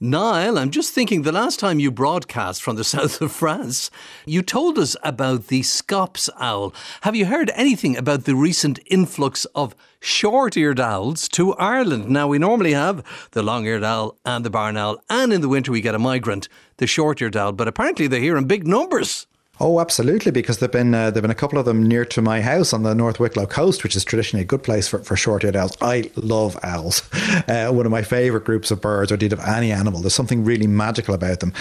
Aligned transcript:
Niall, 0.00 0.58
I'm 0.58 0.70
just 0.70 0.92
thinking 0.92 1.22
the 1.22 1.32
last 1.32 1.58
time 1.58 1.80
you 1.80 1.90
broadcast 1.90 2.62
from 2.62 2.76
the 2.76 2.84
south 2.94 3.20
of 3.20 3.32
France, 3.32 3.90
you 4.24 4.42
told 4.42 4.78
us 4.78 4.94
about 5.02 5.48
the 5.48 5.64
Scops 5.64 6.30
owl. 6.38 6.72
Have 7.00 7.16
you 7.16 7.26
heard 7.26 7.50
anything 7.56 7.96
about 7.96 8.22
the 8.22 8.36
recent 8.36 8.78
influx 8.86 9.44
of 9.56 9.74
short 9.98 10.56
eared 10.56 10.78
owls 10.78 11.28
to 11.30 11.52
Ireland? 11.54 12.08
Now, 12.08 12.28
we 12.28 12.38
normally 12.38 12.74
have 12.74 13.02
the 13.32 13.42
long 13.42 13.66
eared 13.66 13.82
owl 13.82 14.16
and 14.24 14.44
the 14.44 14.50
barn 14.50 14.76
owl, 14.76 15.02
and 15.10 15.32
in 15.32 15.40
the 15.40 15.48
winter 15.48 15.72
we 15.72 15.80
get 15.80 15.96
a 15.96 15.98
migrant, 15.98 16.48
the 16.76 16.86
short 16.86 17.20
eared 17.20 17.36
owl, 17.36 17.50
but 17.50 17.66
apparently 17.66 18.06
they're 18.06 18.20
here 18.20 18.36
in 18.36 18.44
big 18.44 18.68
numbers. 18.68 19.26
Oh, 19.60 19.80
absolutely, 19.80 20.30
because 20.30 20.58
there've 20.58 20.70
been 20.70 20.94
uh, 20.94 21.10
there've 21.10 21.22
been 21.22 21.32
a 21.32 21.34
couple 21.34 21.58
of 21.58 21.64
them 21.64 21.82
near 21.82 22.04
to 22.04 22.22
my 22.22 22.40
house 22.40 22.72
on 22.72 22.84
the 22.84 22.94
North 22.94 23.18
Wicklow 23.18 23.46
coast, 23.46 23.82
which 23.82 23.96
is 23.96 24.04
traditionally 24.04 24.42
a 24.42 24.46
good 24.46 24.62
place 24.62 24.86
for, 24.86 25.00
for 25.00 25.16
short-eared 25.16 25.56
owls. 25.56 25.76
I 25.80 26.10
love 26.14 26.56
owls, 26.62 27.02
uh, 27.48 27.70
one 27.70 27.84
of 27.84 27.90
my 27.90 28.02
favourite 28.02 28.44
groups 28.44 28.70
of 28.70 28.80
birds, 28.80 29.10
or 29.10 29.16
indeed 29.16 29.32
of 29.32 29.40
any 29.40 29.72
animal. 29.72 30.00
There's 30.00 30.14
something 30.14 30.44
really 30.44 30.68
magical 30.68 31.12
about 31.12 31.40
them, 31.40 31.52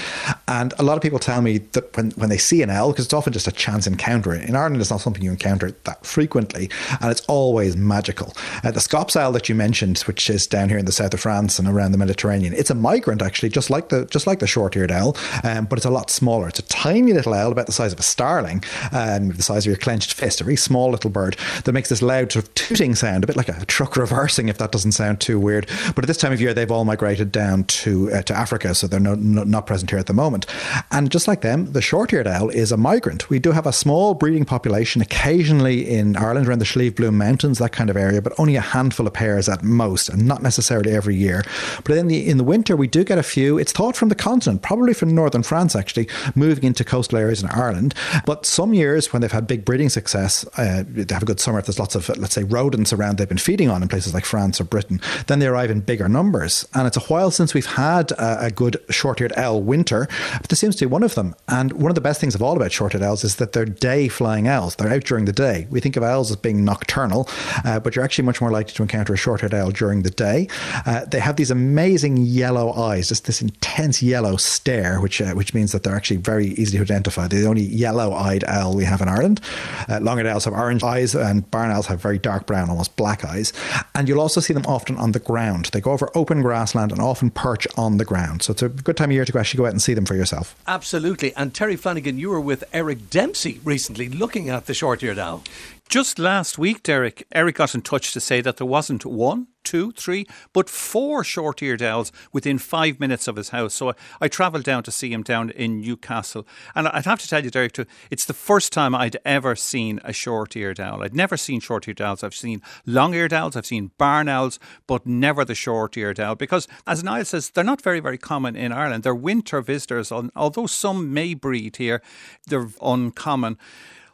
and 0.48 0.76
a 0.78 0.84
lot 0.84 0.96
of 0.96 1.02
people 1.02 1.18
tell 1.18 1.42
me 1.42 1.58
that 1.72 1.98
when, 1.98 2.12
when 2.12 2.30
they 2.30 2.38
see 2.38 2.62
an 2.62 2.70
owl, 2.70 2.92
because 2.92 3.06
it's 3.06 3.14
often 3.14 3.34
just 3.34 3.48
a 3.48 3.52
chance 3.52 3.88
encounter. 3.88 4.32
In 4.34 4.56
Ireland, 4.56 4.80
it's 4.80 4.92
not 4.92 5.02
something 5.02 5.24
you 5.24 5.32
encounter 5.32 5.72
that 5.86 6.06
frequently, 6.06 6.70
and 7.02 7.10
it's 7.10 7.22
always 7.22 7.76
magical. 7.76 8.34
Uh, 8.64 8.70
the 8.70 8.80
Scops 8.80 9.16
owl 9.16 9.32
that 9.32 9.50
you 9.50 9.56
mentioned, 9.56 9.98
which 10.00 10.30
is 10.30 10.46
down 10.46 10.70
here 10.70 10.78
in 10.78 10.86
the 10.86 10.92
south 10.92 11.16
of 11.16 11.20
France 11.20 11.58
and 11.58 11.68
around 11.68 11.94
the 11.94 11.98
Mediterranean, 11.98 12.54
it's 12.54 12.70
a 12.70 12.76
migrant 12.76 13.24
actually, 13.24 13.50
just 13.50 13.72
like 13.72 13.90
the 13.90 14.06
just 14.06 14.28
like 14.28 14.38
the 14.38 14.48
short-eared 14.48 14.92
owl, 14.92 15.18
um, 15.44 15.66
but 15.66 15.80
it's 15.80 15.86
a 15.86 15.90
lot 15.90 16.12
smaller. 16.12 16.48
It's 16.48 16.60
a 16.60 16.64
tiny 16.64 17.12
little 17.12 17.34
owl 17.34 17.52
about 17.52 17.66
the 17.66 17.72
size 17.72 17.87
size 17.88 17.94
of 17.94 18.00
a 18.00 18.04
starling, 18.04 18.64
um, 18.92 19.30
the 19.30 19.44
size 19.44 19.66
of 19.66 19.68
your 19.68 19.78
clenched 19.78 20.14
fist, 20.14 20.42
a 20.42 20.44
very 20.44 20.56
small 20.58 20.92
little 20.92 21.10
bird 21.10 21.38
that 21.64 21.72
makes 21.72 21.90
this 21.90 22.02
loud 22.02 22.32
sort 22.32 22.46
of 22.46 22.54
tooting 22.54 22.96
sound, 22.96 23.24
a 23.24 23.28
bit 23.28 23.38
like 23.38 23.50
a 23.50 23.66
truck 23.66 23.96
reversing, 23.96 24.50
if 24.50 24.58
that 24.58 24.72
doesn't 24.72 24.92
sound 24.92 25.22
too 25.22 25.40
weird. 25.40 25.68
But 25.96 26.04
at 26.04 26.08
this 26.08 26.18
time 26.18 26.34
of 26.34 26.42
year, 26.42 26.54
they've 26.54 26.72
all 26.72 26.84
migrated 26.86 27.32
down 27.32 27.64
to 27.64 28.12
uh, 28.12 28.22
to 28.24 28.34
Africa, 28.36 28.76
so 28.76 28.88
they're 28.88 29.00
no, 29.00 29.16
no, 29.16 29.44
not 29.44 29.68
present 29.68 29.90
here 29.90 30.00
at 30.00 30.08
the 30.08 30.14
moment. 30.14 30.46
And 30.92 31.12
just 31.12 31.28
like 31.28 31.42
them, 31.42 31.72
the 31.72 31.82
short-eared 31.82 32.28
owl 32.28 32.50
is 32.50 32.72
a 32.72 32.78
migrant. 32.78 33.30
We 33.30 33.40
do 33.40 33.52
have 33.52 33.66
a 33.66 33.74
small 33.74 34.14
breeding 34.14 34.46
population 34.46 35.02
occasionally 35.02 35.90
in 35.90 36.18
Ireland 36.18 36.48
around 36.48 36.60
the 36.60 36.66
Slieve 36.66 36.96
Bloom 36.96 37.18
Mountains, 37.18 37.60
that 37.60 37.72
kind 37.72 37.90
of 37.90 37.96
area, 37.98 38.22
but 38.22 38.34
only 38.38 38.56
a 38.56 38.62
handful 38.62 39.08
of 39.08 39.14
pairs 39.14 39.48
at 39.48 39.64
most, 39.64 40.10
and 40.10 40.28
not 40.28 40.42
necessarily 40.42 40.92
every 40.92 41.16
year. 41.16 41.44
But 41.84 41.98
in 41.98 42.08
the 42.08 42.28
in 42.28 42.38
the 42.38 42.44
winter, 42.44 42.76
we 42.76 42.88
do 42.88 43.04
get 43.04 43.18
a 43.18 43.24
few. 43.24 43.58
It's 43.58 43.72
thought 43.72 43.96
from 43.96 44.10
the 44.10 44.16
continent, 44.16 44.62
probably 44.62 44.94
from 44.94 45.16
northern 45.16 45.44
France, 45.44 45.76
actually, 45.76 46.10
moving 46.36 46.64
into 46.64 46.84
coastal 46.84 47.18
areas 47.18 47.42
in 47.42 47.50
Ireland 47.50 47.77
Ireland. 47.78 47.94
But 48.26 48.46
some 48.46 48.74
years 48.74 49.14
when 49.14 49.22
they've 49.22 49.32
had 49.32 49.48
big 49.48 49.66
breeding 49.66 49.90
success, 49.90 50.46
uh, 50.58 50.84
they 50.88 51.14
have 51.14 51.24
a 51.24 51.26
good 51.26 51.40
summer. 51.40 51.60
If 51.60 51.66
there's 51.66 51.80
lots 51.80 51.96
of, 51.96 52.10
let's 52.18 52.34
say, 52.34 52.44
rodents 52.44 52.94
around 52.94 53.18
they've 53.18 53.30
been 53.30 53.38
feeding 53.38 53.70
on 53.70 53.82
in 53.82 53.88
places 53.88 54.14
like 54.14 54.26
France 54.26 54.60
or 54.60 54.64
Britain, 54.64 55.00
then 55.28 55.40
they 55.40 55.48
arrive 55.48 55.70
in 55.70 55.82
bigger 55.82 56.10
numbers. 56.10 56.68
And 56.74 56.88
it's 56.88 56.98
a 56.98 57.02
while 57.02 57.32
since 57.32 57.54
we've 57.54 57.66
had 57.66 58.12
a, 58.12 58.46
a 58.46 58.52
good 58.52 58.78
short-eared 58.90 59.34
owl 59.38 59.62
winter, 59.62 60.08
but 60.34 60.50
this 60.50 60.60
seems 60.60 60.76
to 60.78 60.86
be 60.88 60.92
one 60.92 61.04
of 61.04 61.16
them. 61.16 61.36
And 61.48 61.74
one 61.74 61.92
of 61.92 61.96
the 61.96 62.02
best 62.02 62.20
things 62.20 62.36
of 62.36 62.42
all 62.42 62.56
about 62.56 62.72
short-eared 62.72 63.04
owls 63.04 63.24
is 63.24 63.36
that 63.38 63.54
they're 63.54 63.66
day 63.66 64.08
flying 64.08 64.48
owls. 64.48 64.76
They're 64.76 64.94
out 64.94 65.04
during 65.04 65.26
the 65.26 65.34
day. 65.34 65.68
We 65.70 65.80
think 65.80 65.98
of 65.98 66.04
owls 66.04 66.32
as 66.32 66.38
being 66.38 66.66
nocturnal, 66.66 67.30
uh, 67.66 67.80
but 67.80 67.96
you're 67.96 68.06
actually 68.06 68.26
much 68.26 68.42
more 68.42 68.52
likely 68.52 68.74
to 68.74 68.84
encounter 68.84 69.14
a 69.14 69.18
short-eared 69.18 69.54
owl 69.54 69.72
during 69.72 70.04
the 70.04 70.10
day. 70.10 70.48
Uh, 70.86 71.06
they 71.06 71.20
have 71.20 71.36
these 71.36 71.52
amazing 71.52 72.18
yellow 72.18 72.72
eyes, 72.74 73.10
just 73.10 73.26
this 73.26 73.42
intense 73.42 74.02
yellow 74.02 74.38
stare, 74.38 75.00
which 75.02 75.22
uh, 75.22 75.34
which 75.34 75.54
means 75.54 75.72
that 75.72 75.84
they're 75.84 75.96
actually 75.96 76.18
very 76.18 76.48
easy 76.48 76.78
to 76.78 76.84
identify. 76.84 77.28
They're 77.28 77.42
the 77.42 77.48
only 77.48 77.64
yellow 77.68 78.14
eyed 78.14 78.44
owl 78.46 78.76
we 78.76 78.86
have 78.86 79.02
in 79.02 79.08
Ireland. 79.08 79.42
Uh, 79.90 80.00
long 80.02 80.18
eared 80.18 80.28
owls 80.28 80.46
have 80.46 80.54
orange 80.54 80.84
eyes, 80.84 81.16
and 81.16 81.50
barn 81.52 81.72
owls 81.72 81.88
have 81.88 82.02
very 82.02 82.18
dark 82.18 82.46
brown, 82.46 82.70
almost 82.70 82.96
black 82.96 83.26
eyes. 83.26 83.54
And 83.96 84.08
you'll 84.08 84.22
also 84.22 84.42
see 84.42 84.54
them 84.54 84.66
often 84.66 84.98
on 84.98 85.12
the 85.12 85.20
ground. 85.20 85.70
They 85.74 85.82
go 85.82 85.92
over 85.92 86.10
open 86.16 86.42
grassland 86.42 86.92
and 86.92 87.02
often 87.02 87.32
perch 87.32 87.68
on 87.78 87.98
the 87.98 88.06
ground. 88.06 88.44
So 88.44 88.52
it's 88.52 88.62
a 88.62 88.70
good 88.70 88.98
time 88.98 89.10
of 89.10 89.14
year 89.14 89.26
to 89.26 89.40
actually 89.40 89.58
go 89.58 89.66
out 89.66 89.72
and 89.72 89.82
see 89.82 89.94
them 89.94 90.06
for 90.06 90.16
yourself. 90.16 90.56
Absolutely. 90.68 91.36
And 91.36 91.54
Terry 91.54 91.76
Flanagan, 91.76 92.18
you 92.18 92.30
were 92.30 92.42
with 92.42 92.64
Eric 92.74 93.10
Dempsey 93.10 93.60
recently 93.64 94.10
looking 94.10 94.50
at 94.50 94.66
the 94.66 94.74
short 94.74 95.04
eared 95.04 95.20
owl. 95.20 95.44
Just 95.90 96.20
last 96.20 96.58
week, 96.58 96.84
Derek, 96.84 97.26
Eric 97.32 97.56
got 97.56 97.74
in 97.74 97.82
touch 97.82 98.12
to 98.12 98.20
say 98.20 98.42
that 98.42 98.58
there 98.58 98.68
wasn't 98.68 99.06
one, 99.06 99.48
two, 99.64 99.94
three, 99.94 100.26
but 100.52 100.70
four 100.70 101.24
short 101.24 101.64
eared 101.64 101.82
owls 101.82 102.12
within 102.34 102.58
five 102.58 103.00
minutes 103.00 103.26
of 103.26 103.38
his 103.38 103.50
house. 103.50 103.74
So 103.74 103.92
I, 103.92 103.94
I 104.20 104.28
travelled 104.28 104.66
down 104.66 104.84
to 104.84 104.92
see 104.92 105.14
him 105.14 105.24
down 105.24 105.50
in 105.52 105.80
Newcastle. 105.80 106.46
And 106.76 106.90
I'd 106.90 107.06
have 107.06 107.22
to 107.22 107.28
tell 107.28 107.42
you, 107.42 107.50
Derek, 107.50 107.72
too, 107.72 107.86
it's 108.12 108.26
the 108.26 108.34
first 108.34 108.74
time 108.74 108.94
I'd 108.94 109.16
ever 109.24 109.56
seen 109.56 110.02
a 110.04 110.12
short 110.12 110.58
eared 110.58 110.82
owl. 110.82 111.04
I'd 111.04 111.16
never 111.16 111.38
seen 111.38 111.62
short 111.62 111.88
eared 111.88 112.02
owls. 112.02 112.22
I've 112.22 112.36
seen 112.36 112.62
long 112.86 113.14
eared 113.14 113.32
owls, 113.32 113.56
I've 113.56 113.66
seen 113.66 113.92
barn 113.98 114.28
owls, 114.28 114.60
but 114.88 115.06
never 115.06 115.46
the 115.46 115.56
short 115.56 115.96
eared 115.96 116.20
owl. 116.20 116.36
Because, 116.36 116.68
as 116.86 117.02
Niall 117.02 117.24
says, 117.24 117.50
they're 117.50 117.64
not 117.64 117.82
very, 117.82 118.02
very 118.02 118.18
common 118.18 118.58
in 118.58 118.74
Ireland. 118.74 119.04
They're 119.04 119.16
winter 119.16 119.62
visitors. 119.62 120.12
Although 120.12 120.68
some 120.68 121.14
may 121.14 121.34
breed 121.34 121.78
here, 121.78 122.02
they're 122.46 122.68
uncommon. 122.82 123.58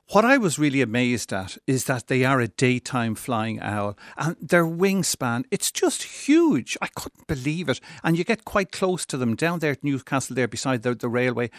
What 0.10 0.26
I 0.26 0.38
was 0.38 0.60
really 0.60 0.82
amazed 0.82 1.32
at 1.32 1.58
is 1.66 1.86
that 1.86 2.08
they 2.08 2.26
are 2.26 2.42
a 2.42 2.50
daytime 2.50 3.16
flying 3.16 3.60
owl 3.62 3.98
and 4.18 4.36
their 4.40 4.66
wingspan, 4.66 5.46
it's 5.50 5.72
just 5.72 6.04
huge. 6.04 6.78
I 6.82 6.88
couldn't 6.88 7.26
believe 7.26 7.70
it. 7.70 7.80
And 8.04 8.18
you 8.18 8.24
get 8.24 8.44
quite 8.44 8.72
close 8.72 9.06
to 9.08 9.18
them 9.18 9.36
down 9.36 9.60
there 9.60 9.72
at 9.72 9.84
Newcastle, 9.84 10.36
there 10.36 10.48
beside 10.48 10.84
the, 10.84 10.94
the 10.94 11.08
railway, 11.08 11.50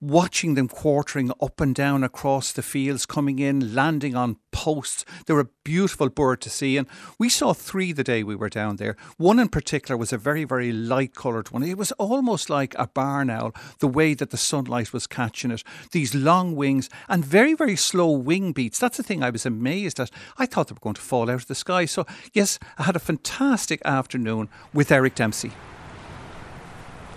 watching 0.00 0.54
them 0.54 0.68
quartering 0.68 1.30
up 1.40 1.60
and 1.60 1.74
down 1.74 2.02
across 2.02 2.52
the 2.52 2.62
fields, 2.62 3.06
coming 3.06 3.38
in, 3.38 3.74
landing 3.74 4.16
on 4.16 4.36
posts. 4.52 5.04
They're 5.26 5.40
a 5.40 5.48
beautiful 5.64 6.08
bird 6.08 6.40
to 6.42 6.50
see. 6.50 6.76
And 6.76 6.86
we 7.18 7.28
saw 7.28 7.52
three 7.52 7.92
the 7.92 8.04
day 8.04 8.22
we 8.22 8.36
were 8.36 8.48
down 8.48 8.76
there. 8.76 8.96
One 9.16 9.38
in 9.38 9.48
particular 9.48 9.96
was 9.96 10.12
a 10.12 10.18
very, 10.18 10.44
very 10.44 10.70
light 10.70 11.14
coloured 11.14 11.50
one. 11.50 11.62
It 11.62 11.78
was 11.78 11.92
almost 11.92 12.48
like 12.48 12.74
a 12.78 12.86
barn 12.86 13.30
owl, 13.30 13.54
the 13.80 13.88
way 13.88 14.14
that 14.14 14.30
the 14.30 14.36
sunlight 14.36 14.92
was 14.92 15.06
catching 15.06 15.50
it. 15.50 15.64
These 15.90 16.14
long 16.14 16.54
wings 16.54 16.88
and 17.08 17.24
very, 17.24 17.54
very 17.54 17.76
slow 17.76 18.10
wing 18.10 18.52
beats. 18.52 18.78
That's 18.78 18.98
the 18.98 19.02
thing 19.02 19.22
I 19.22 19.30
was 19.30 19.44
amazed 19.44 19.98
at. 19.98 20.10
I 20.38 20.46
thought 20.46 20.68
they 20.68 20.74
were 20.74 20.80
going 20.80 20.94
to 20.94 21.00
fall 21.00 21.30
out 21.30 21.42
of 21.42 21.46
the 21.46 21.54
sky. 21.54 21.86
So, 21.86 22.06
yes, 22.32 22.58
I 22.78 22.84
had 22.84 22.96
a 22.96 23.00
fantastic 23.00 23.80
afternoon 23.84 24.48
with 24.72 24.92
Eric 24.92 25.16
Dempsey. 25.16 25.52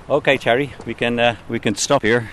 Okay, 0.09 0.37
Terry, 0.37 0.71
we 0.85 0.93
can 0.93 1.19
uh, 1.19 1.35
we 1.49 1.59
can 1.59 1.75
stop 1.75 2.03
here. 2.03 2.29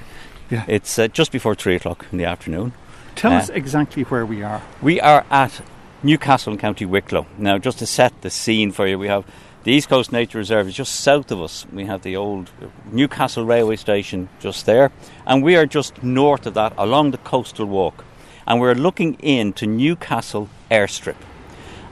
Yeah. 0.51 0.65
It's 0.69 0.99
uh, 0.99 1.09
just 1.09 1.33
before 1.33 1.55
three 1.55 1.77
o'clock 1.77 2.05
in 2.13 2.19
the 2.19 2.27
afternoon. 2.27 2.75
Tell 3.17 3.33
Uh, 3.33 3.37
us 3.39 3.49
exactly 3.51 4.03
where 4.05 4.27
we 4.27 4.43
are. 4.43 4.63
We 4.81 5.01
are 5.01 5.25
at 5.31 5.61
Newcastle 6.03 6.53
in 6.53 6.59
County 6.59 6.85
Wicklow. 6.85 7.27
Now, 7.39 7.59
just 7.59 7.79
to 7.79 7.87
set 7.87 8.13
the 8.23 8.31
scene 8.31 8.73
for 8.73 8.87
you, 8.87 8.99
we 8.99 9.09
have 9.09 9.25
the 9.65 9.73
East 9.73 9.89
Coast 9.89 10.11
Nature 10.11 10.39
Reserve 10.39 10.67
is 10.69 10.75
just 10.75 10.95
south 10.97 11.31
of 11.31 11.41
us. 11.41 11.67
We 11.73 11.85
have 11.87 12.03
the 12.03 12.17
old 12.17 12.51
Newcastle 12.91 13.45
railway 13.45 13.77
station 13.77 14.29
just 14.41 14.67
there, 14.67 14.91
and 15.27 15.43
we 15.45 15.55
are 15.57 15.67
just 15.67 16.03
north 16.03 16.47
of 16.47 16.55
that 16.55 16.73
along 16.77 17.13
the 17.13 17.19
coastal 17.19 17.67
walk. 17.67 18.05
And 18.47 18.61
we're 18.61 18.75
looking 18.75 19.15
into 19.21 19.67
Newcastle 19.67 20.49
Airstrip. 20.71 21.15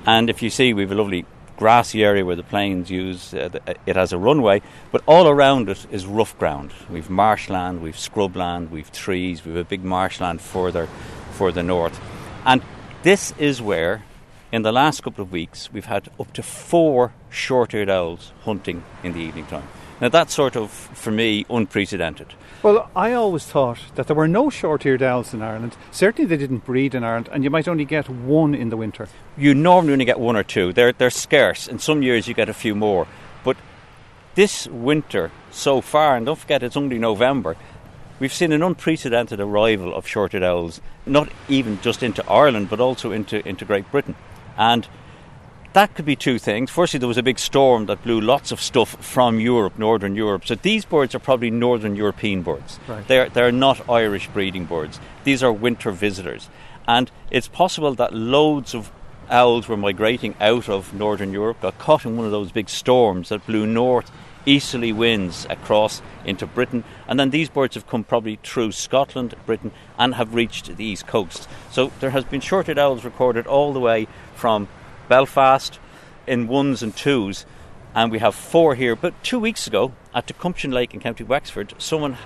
And 0.05 0.29
if 0.29 0.43
you 0.43 0.51
see, 0.51 0.73
we 0.75 0.83
have 0.83 0.91
a 0.91 0.97
lovely 0.97 1.25
grassy 1.61 2.03
area 2.03 2.25
where 2.25 2.37
the 2.37 2.43
planes 2.43 2.91
use 2.91 3.35
uh, 3.35 3.49
the, 3.49 3.61
it 3.85 3.97
as 3.97 4.15
a 4.15 4.19
runway, 4.19 4.63
but 4.91 5.03
all 5.07 5.29
around 5.29 5.69
it 5.69 5.87
is 5.93 6.07
rough 6.07 6.37
ground. 6.39 6.73
We've 6.89 7.11
marshland, 7.11 7.83
we've 7.83 7.97
scrubland, 7.97 8.71
we've 8.71 8.91
trees, 8.91 9.45
we've 9.45 9.57
a 9.57 9.65
big 9.65 9.85
marshland 9.85 10.41
further 10.41 10.89
further 11.33 11.63
north. 11.63 12.01
And 12.47 12.63
this 13.03 13.35
is 13.39 13.61
where 13.61 14.03
in 14.51 14.63
the 14.63 14.73
last 14.73 15.03
couple 15.03 15.23
of 15.23 15.31
weeks 15.31 15.71
we've 15.71 15.85
had 15.85 16.09
up 16.19 16.33
to 16.33 16.43
four 16.43 17.13
short-eared 17.29 17.91
owls 17.91 18.33
hunting 18.45 18.83
in 19.05 19.13
the 19.13 19.21
evening 19.21 19.47
time. 19.47 19.69
Now 20.01 20.09
that's 20.09 20.33
sort 20.35 20.57
of 20.57 20.71
for 20.71 21.11
me 21.11 21.45
unprecedented. 21.51 22.35
Well, 22.63 22.91
I 22.97 23.13
always 23.13 23.45
thought 23.45 23.79
that 23.95 24.07
there 24.07 24.17
were 24.17 24.29
no 24.29 24.51
short 24.51 24.85
eared 24.85 25.03
owls 25.03 25.33
in 25.35 25.43
Ireland. 25.43 25.77
Certainly, 25.91 26.29
they 26.29 26.37
didn't 26.37 26.65
breed 26.65 26.95
in 26.95 27.05
Ireland, 27.05 27.29
and 27.33 27.43
you 27.45 27.51
might 27.51 27.69
only 27.69 27.85
get 27.85 28.09
one 28.09 28.55
in 28.55 28.71
the 28.71 28.77
winter. 28.77 29.09
you 29.37 29.55
normally 29.55 29.93
only 29.93 30.05
get 30.05 30.21
one 30.21 30.37
or 30.37 30.43
two. 30.43 30.73
They're 30.73 30.93
they're 30.93 31.11
scarce. 31.11 31.69
In 31.69 31.79
some 31.79 32.03
years 32.03 32.29
you 32.29 32.35
get 32.35 32.49
a 32.49 32.55
few 32.55 32.75
more. 32.75 33.07
But 33.45 33.57
this 34.35 34.67
winter 34.69 35.31
so 35.51 35.81
far, 35.81 36.17
and 36.17 36.27
don't 36.27 36.39
forget 36.39 36.63
it's 36.63 36.77
only 36.77 36.99
November, 36.99 37.57
we've 38.19 38.33
seen 38.33 38.53
an 38.53 38.63
unprecedented 38.63 39.41
arrival 39.41 39.95
of 39.95 40.07
short-eared 40.07 40.45
owls, 40.45 40.81
not 41.07 41.29
even 41.49 41.81
just 41.81 42.03
into 42.03 42.25
Ireland, 42.31 42.69
but 42.71 42.81
also 42.81 43.13
into, 43.13 43.47
into 43.49 43.65
Great 43.65 43.91
Britain. 43.91 44.15
And 44.57 44.87
that 45.73 45.95
could 45.95 46.05
be 46.05 46.17
two 46.17 46.39
things. 46.39 46.71
Firstly, 46.71 46.99
there 46.99 47.09
was 47.09 47.19
a 47.19 47.23
big 47.23 47.39
storm 47.39 47.87
that 47.87 48.03
blew 48.03 48.21
lots 48.21 48.51
of 48.51 48.61
stuff 48.61 48.97
from 49.05 49.39
Europe, 49.39 49.79
Northern 49.79 50.17
Europe. 50.17 50.47
So 50.47 50.55
these 50.57 50.85
birds 50.85 51.15
are 51.15 51.21
probably 51.21 51.51
Northern 51.51 51.97
European 51.97 52.43
birds. 52.43 52.81
Right. 52.89 53.07
They're, 53.07 53.29
they're 53.29 53.53
not 53.53 53.89
Irish 53.89 54.29
breeding 54.29 54.65
birds. 54.65 54.99
These 55.25 55.43
are 55.43 55.53
winter 55.53 55.93
visitors. 55.93 56.49
And 56.89 57.11
it's 57.31 57.49
possible 57.49 57.95
that 57.95 58.13
loads 58.13 58.75
of 58.75 58.91
owls 59.29 59.69
were 59.69 59.77
migrating 59.77 60.35
out 60.41 60.69
of 60.69 60.93
Northern 60.93 61.33
Europe, 61.33 61.61
got 61.61 61.79
caught 61.79 62.05
in 62.05 62.17
one 62.17 62.27
of 62.27 62.33
those 62.33 62.51
big 62.51 62.69
storms 62.69 63.29
that 63.29 63.47
blew 63.47 63.67
north 63.67 64.11
easterly 64.47 64.93
winds 64.93 65.47
across 65.51 66.03
into 66.25 66.47
Britain, 66.47 66.83
and 67.07 67.21
then 67.21 67.31
these 67.31 67.49
birds 67.49 67.75
have 67.75 67.87
come 67.87 68.03
probably 68.03 68.39
through 68.43 68.73
Scotland, 68.73 69.35
Britain, 69.47 69.71
and 69.99 70.15
have 70.15 70.35
reached 70.35 70.75
the 70.77 70.85
east 70.85 71.07
coast. 71.07 71.49
So 71.71 71.93
there 72.01 72.11
has 72.11 72.25
been 72.25 72.41
short-eared 72.41 72.79
owls 72.79 73.05
recorded 73.05 73.47
all 73.47 73.73
the 73.73 73.81
way 73.81 74.09
from 74.35 74.69
Belfast 75.11 75.79
in 76.27 76.47
ones 76.47 76.83
and 76.83 76.97
twos 76.97 77.45
and 77.95 78.13
we 78.13 78.21
have 78.21 78.35
four 78.35 78.75
here. 78.75 78.95
But 78.97 79.21
two 79.23 79.39
weeks 79.39 79.67
ago 79.67 79.93
at 80.15 80.27
Tacumshin 80.27 80.73
Lake 80.73 80.95
in 80.95 81.01
County 81.01 81.25
Wexford, 81.25 81.75
someone 81.79 82.17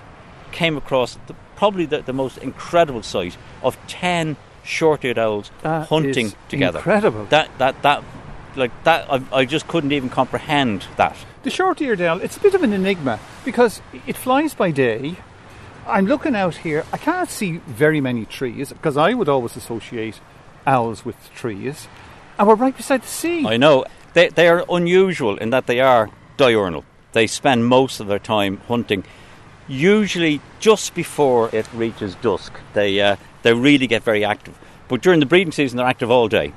came 0.52 0.76
across 0.76 1.18
the, 1.26 1.34
probably 1.56 1.86
the, 1.86 2.02
the 2.02 2.12
most 2.12 2.38
incredible 2.38 3.02
sight 3.02 3.36
of 3.62 3.78
10 3.86 4.36
short-eared 4.62 5.18
owls 5.18 5.50
That 5.62 5.88
hunting 5.88 6.32
together. 6.48 6.78
incredible. 6.78 7.24
That, 7.26 7.50
that, 7.58 7.82
that, 7.82 8.04
like 8.54 8.70
that, 8.84 9.10
I, 9.10 9.22
I 9.32 9.44
just 9.46 9.66
couldn't 9.66 9.92
even 9.92 10.10
comprehend 10.10 10.86
that. 10.96 11.16
The 11.42 11.50
short-eared 11.50 12.00
owl, 12.00 12.20
it's 12.20 12.36
a 12.36 12.40
bit 12.40 12.54
of 12.54 12.62
an 12.62 12.72
enigma 12.72 13.18
because 13.44 13.80
it 14.06 14.16
flies 14.16 14.54
by 14.54 14.70
day. 14.70 15.16
I'm 15.86 16.06
looking 16.06 16.34
out 16.34 16.56
here. 16.56 16.84
I 16.92 16.98
can't 16.98 17.28
see 17.28 17.58
very 17.66 18.00
many 18.00 18.24
trees 18.26 18.72
because 18.72 18.96
I 18.96 19.12
would 19.14 19.28
always 19.28 19.56
associate 19.56 20.20
owls 20.66 21.04
with 21.04 21.16
trees. 21.34 21.88
And 22.38 22.48
we're 22.48 22.54
right 22.54 22.76
beside 22.76 23.02
the 23.02 23.08
sea. 23.08 23.46
I 23.46 23.56
know. 23.56 23.84
They, 24.14 24.28
they 24.28 24.48
are 24.48 24.64
unusual 24.68 25.36
in 25.38 25.50
that 25.50 25.66
they 25.66 25.80
are 25.80 26.10
diurnal. 26.36 26.84
They 27.12 27.26
spend 27.26 27.66
most 27.66 28.00
of 28.00 28.06
their 28.06 28.18
time 28.18 28.58
hunting, 28.68 29.04
usually 29.68 30.40
just 30.58 30.94
before 30.94 31.48
it 31.54 31.66
reaches 31.72 32.14
dusk. 32.16 32.52
They, 32.72 33.00
uh, 33.00 33.16
they 33.42 33.52
really 33.52 33.86
get 33.86 34.02
very 34.02 34.24
active. 34.24 34.58
But 34.88 35.00
during 35.00 35.20
the 35.20 35.26
breeding 35.26 35.52
season, 35.52 35.76
they're 35.76 35.86
active 35.86 36.10
all 36.10 36.28
day. 36.28 36.52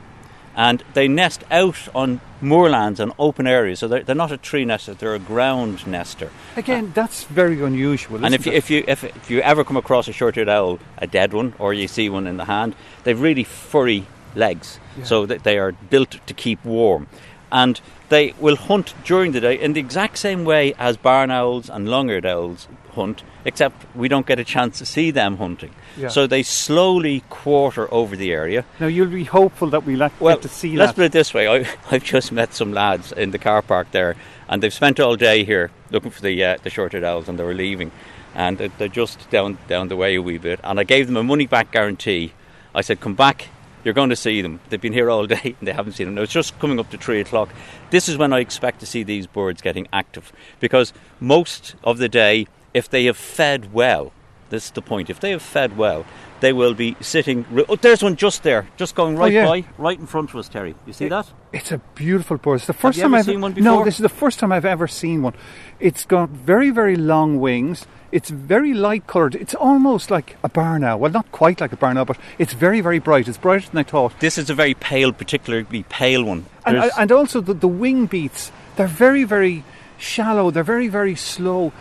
And 0.55 0.83
they 0.95 1.07
nest 1.07 1.43
out 1.51 1.87
on 1.93 2.19
moorlands 2.41 2.99
and 2.99 3.11
open 3.19 3.45
areas. 3.45 3.79
So 3.79 3.87
they're, 3.87 4.01
they're 4.01 4.15
not 4.15 4.31
a 4.31 4.37
tree 4.37 4.65
nester, 4.65 4.95
they're 4.95 5.13
a 5.13 5.19
ground 5.19 5.85
nester. 5.85 6.31
Again, 6.55 6.91
that's 6.95 7.25
very 7.25 7.61
unusual. 7.61 8.25
And 8.25 8.33
if 8.33 8.47
you, 8.47 8.51
if, 8.51 8.71
you 8.71 8.83
if, 8.87 9.03
if 9.03 9.29
you 9.29 9.41
ever 9.41 9.63
come 9.63 9.77
across 9.77 10.07
a 10.07 10.13
short-eared 10.13 10.49
owl, 10.49 10.79
a 10.97 11.05
dead 11.05 11.33
one, 11.33 11.53
or 11.59 11.75
you 11.75 11.87
see 11.87 12.09
one 12.09 12.25
in 12.25 12.37
the 12.37 12.45
hand, 12.45 12.75
they've 13.03 13.19
really 13.19 13.43
furry 13.43 14.07
legs, 14.37 14.79
so 15.03 15.25
that 15.25 15.43
they 15.43 15.57
are 15.57 15.71
built 15.89 16.17
to 16.27 16.33
keep 16.33 16.63
warm, 16.63 17.07
and 17.51 17.81
they 18.09 18.33
will 18.39 18.55
hunt 18.55 18.93
during 19.03 19.31
the 19.33 19.41
day 19.41 19.59
in 19.59 19.73
the 19.73 19.79
exact 19.81 20.17
same 20.17 20.45
way 20.45 20.73
as 20.79 20.95
barn 20.97 21.29
owls 21.31 21.69
and 21.69 21.89
long-eared 21.89 22.25
owls 22.25 22.67
hunt, 22.95 23.23
except 23.45 23.85
we 23.95 24.07
don't 24.07 24.25
get 24.25 24.39
a 24.39 24.43
chance 24.43 24.77
to 24.79 24.85
see 24.85 25.11
them 25.11 25.37
hunting. 25.37 25.71
Yeah. 25.97 26.07
So 26.09 26.25
they 26.27 26.41
slowly 26.43 27.23
quarter 27.29 27.93
over 27.93 28.15
the 28.15 28.31
area. 28.31 28.63
now 28.79 28.87
you'll 28.87 29.07
be 29.11 29.23
hopeful 29.25 29.69
that 29.71 29.85
we'll 29.85 30.09
Well, 30.19 30.35
get 30.35 30.41
to 30.43 30.47
see 30.49 30.75
let's 30.77 30.91
that. 30.91 30.95
put 30.95 31.05
it 31.05 31.11
this 31.11 31.33
way: 31.33 31.47
I, 31.47 31.67
I've 31.91 32.03
just 32.03 32.31
met 32.31 32.53
some 32.53 32.71
lads 32.73 33.11
in 33.11 33.31
the 33.31 33.39
car 33.39 33.61
park 33.61 33.87
there, 33.91 34.15
and 34.47 34.61
they've 34.63 34.73
spent 34.73 34.99
all 34.99 35.15
day 35.15 35.43
here 35.43 35.69
looking 35.91 36.11
for 36.11 36.21
the 36.21 36.43
uh, 36.43 36.57
the 36.63 36.69
short-eared 36.69 37.03
owls, 37.03 37.27
and 37.29 37.37
they 37.37 37.43
were 37.43 37.53
leaving, 37.53 37.91
and 38.35 38.57
they- 38.57 38.71
they're 38.77 38.87
just 38.87 39.29
down 39.29 39.57
down 39.67 39.87
the 39.89 39.95
way 39.95 40.15
a 40.15 40.21
wee 40.21 40.37
bit. 40.37 40.59
And 40.63 40.79
I 40.79 40.83
gave 40.83 41.07
them 41.07 41.17
a 41.17 41.23
money-back 41.23 41.71
guarantee. 41.71 42.31
I 42.73 42.81
said, 42.81 42.99
"Come 43.01 43.15
back." 43.15 43.49
You're 43.87 43.93
going 43.93 44.09
to 44.09 44.17
see 44.17 44.41
them. 44.41 44.59
They've 44.67 44.81
been 44.81 44.91
here 44.91 45.09
all 45.09 45.27
day 45.27 45.55
and 45.59 45.65
they 45.65 45.71
haven't 45.71 45.93
seen 45.93 46.07
them. 46.07 46.15
Now 46.15 46.23
it's 46.23 46.33
just 46.33 46.59
coming 46.59 46.77
up 46.77 46.89
to 46.89 46.97
three 46.97 47.21
o'clock. 47.21 47.47
This 47.89 48.09
is 48.09 48.17
when 48.17 48.33
I 48.33 48.39
expect 48.39 48.81
to 48.81 48.85
see 48.85 49.01
these 49.01 49.27
birds 49.27 49.61
getting 49.61 49.87
active 49.93 50.33
because 50.59 50.91
most 51.21 51.75
of 51.85 51.97
the 51.97 52.09
day, 52.09 52.47
if 52.73 52.89
they 52.89 53.05
have 53.05 53.15
fed 53.15 53.71
well, 53.71 54.11
this 54.49 54.65
is 54.65 54.71
the 54.71 54.81
point. 54.81 55.09
If 55.09 55.21
they 55.21 55.31
have 55.31 55.41
fed 55.41 55.77
well, 55.77 56.05
they 56.39 56.53
will 56.53 56.73
be 56.73 56.95
sitting. 57.01 57.45
Re- 57.51 57.65
oh, 57.67 57.75
there's 57.75 58.03
one 58.03 58.15
just 58.15 58.43
there, 58.43 58.67
just 58.77 58.95
going 58.95 59.17
oh, 59.17 59.21
right 59.21 59.33
yeah. 59.33 59.45
by, 59.45 59.65
right 59.77 59.99
in 59.99 60.05
front 60.05 60.29
of 60.29 60.35
us, 60.35 60.49
Terry. 60.49 60.75
You 60.85 60.93
see 60.93 61.07
that? 61.07 61.27
It's 61.53 61.71
a 61.71 61.79
beautiful 61.95 62.37
bird. 62.37 62.55
It's 62.55 62.67
the 62.67 62.73
first 62.73 62.99
time 62.99 63.13
ever 63.13 63.19
I've 63.19 63.25
seen 63.25 63.41
one 63.41 63.53
No, 63.55 63.83
this 63.83 63.95
is 63.95 64.01
the 64.01 64.09
first 64.09 64.39
time 64.39 64.51
I've 64.51 64.65
ever 64.65 64.87
seen 64.87 65.21
one. 65.21 65.33
It's 65.79 66.05
got 66.05 66.29
very, 66.29 66.69
very 66.69 66.95
long 66.95 67.39
wings. 67.39 67.85
It's 68.11 68.29
very 68.29 68.73
light 68.73 69.05
coloured. 69.05 69.35
It's 69.35 69.53
almost 69.53 70.09
like 70.09 70.37
a 70.43 70.49
barn 70.49 70.83
owl. 70.83 70.99
Well, 70.99 71.11
not 71.11 71.31
quite 71.31 71.59
like 71.59 71.73
a 71.73 71.77
barn 71.77 71.97
owl, 71.97 72.05
but 72.05 72.17
it's 72.37 72.53
very, 72.53 72.79
very 72.79 72.99
bright. 72.99 73.27
It's 73.27 73.37
brighter 73.37 73.69
than 73.69 73.79
I 73.79 73.83
thought. 73.83 74.17
This 74.19 74.37
is 74.37 74.49
a 74.49 74.53
very 74.53 74.73
pale, 74.73 75.11
particularly 75.11 75.83
pale 75.89 76.23
one. 76.23 76.45
And, 76.65 76.77
There's- 76.77 76.93
and 76.97 77.11
also 77.11 77.41
the, 77.41 77.53
the 77.53 77.67
wing 77.67 78.05
beats, 78.05 78.51
they're 78.77 78.87
very, 78.87 79.23
very 79.23 79.63
shallow. 79.97 80.51
They're 80.51 80.63
very, 80.63 80.87
very 80.87 81.15
slow. 81.15 81.73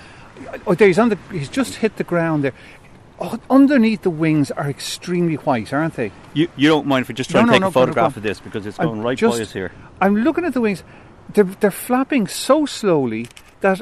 Oh, 0.67 0.75
there 0.75 0.89
he's 0.89 0.99
on 0.99 1.09
the. 1.09 1.19
He's 1.31 1.49
just 1.49 1.77
hit 1.77 1.97
the 1.97 2.05
ground 2.05 2.45
there. 2.45 2.53
Oh, 3.19 3.39
underneath 3.49 4.03
the 4.03 4.11
wings 4.11 4.51
are 4.51 4.69
extremely 4.69 5.37
white, 5.37 5.73
aren't 5.73 5.95
they? 5.95 6.13
you, 6.35 6.49
you 6.57 6.69
don't 6.69 6.87
mind 6.87 7.03
if 7.03 7.09
we 7.09 7.15
just 7.15 7.31
try 7.31 7.41
No, 7.41 7.43
and 7.45 7.49
no, 7.51 7.55
take 7.55 7.61
no, 7.63 7.69
a 7.69 7.71
photograph 7.73 8.17
of 8.19 8.23
this 8.23 8.41
because 8.41 8.67
it's 8.67 8.79
I'm 8.79 8.87
going 8.89 9.01
right 9.03 9.17
just- 9.17 9.39
by 9.39 9.43
us 9.43 9.53
here. 9.53 9.73
I'm 10.01 10.17
looking 10.17 10.45
at 10.45 10.53
the 10.53 10.61
wings. 10.61 10.83
They're, 11.33 11.45
they're 11.45 11.71
flapping 11.71 12.27
so 12.27 12.67
slowly 12.67 13.29
that 13.63 13.81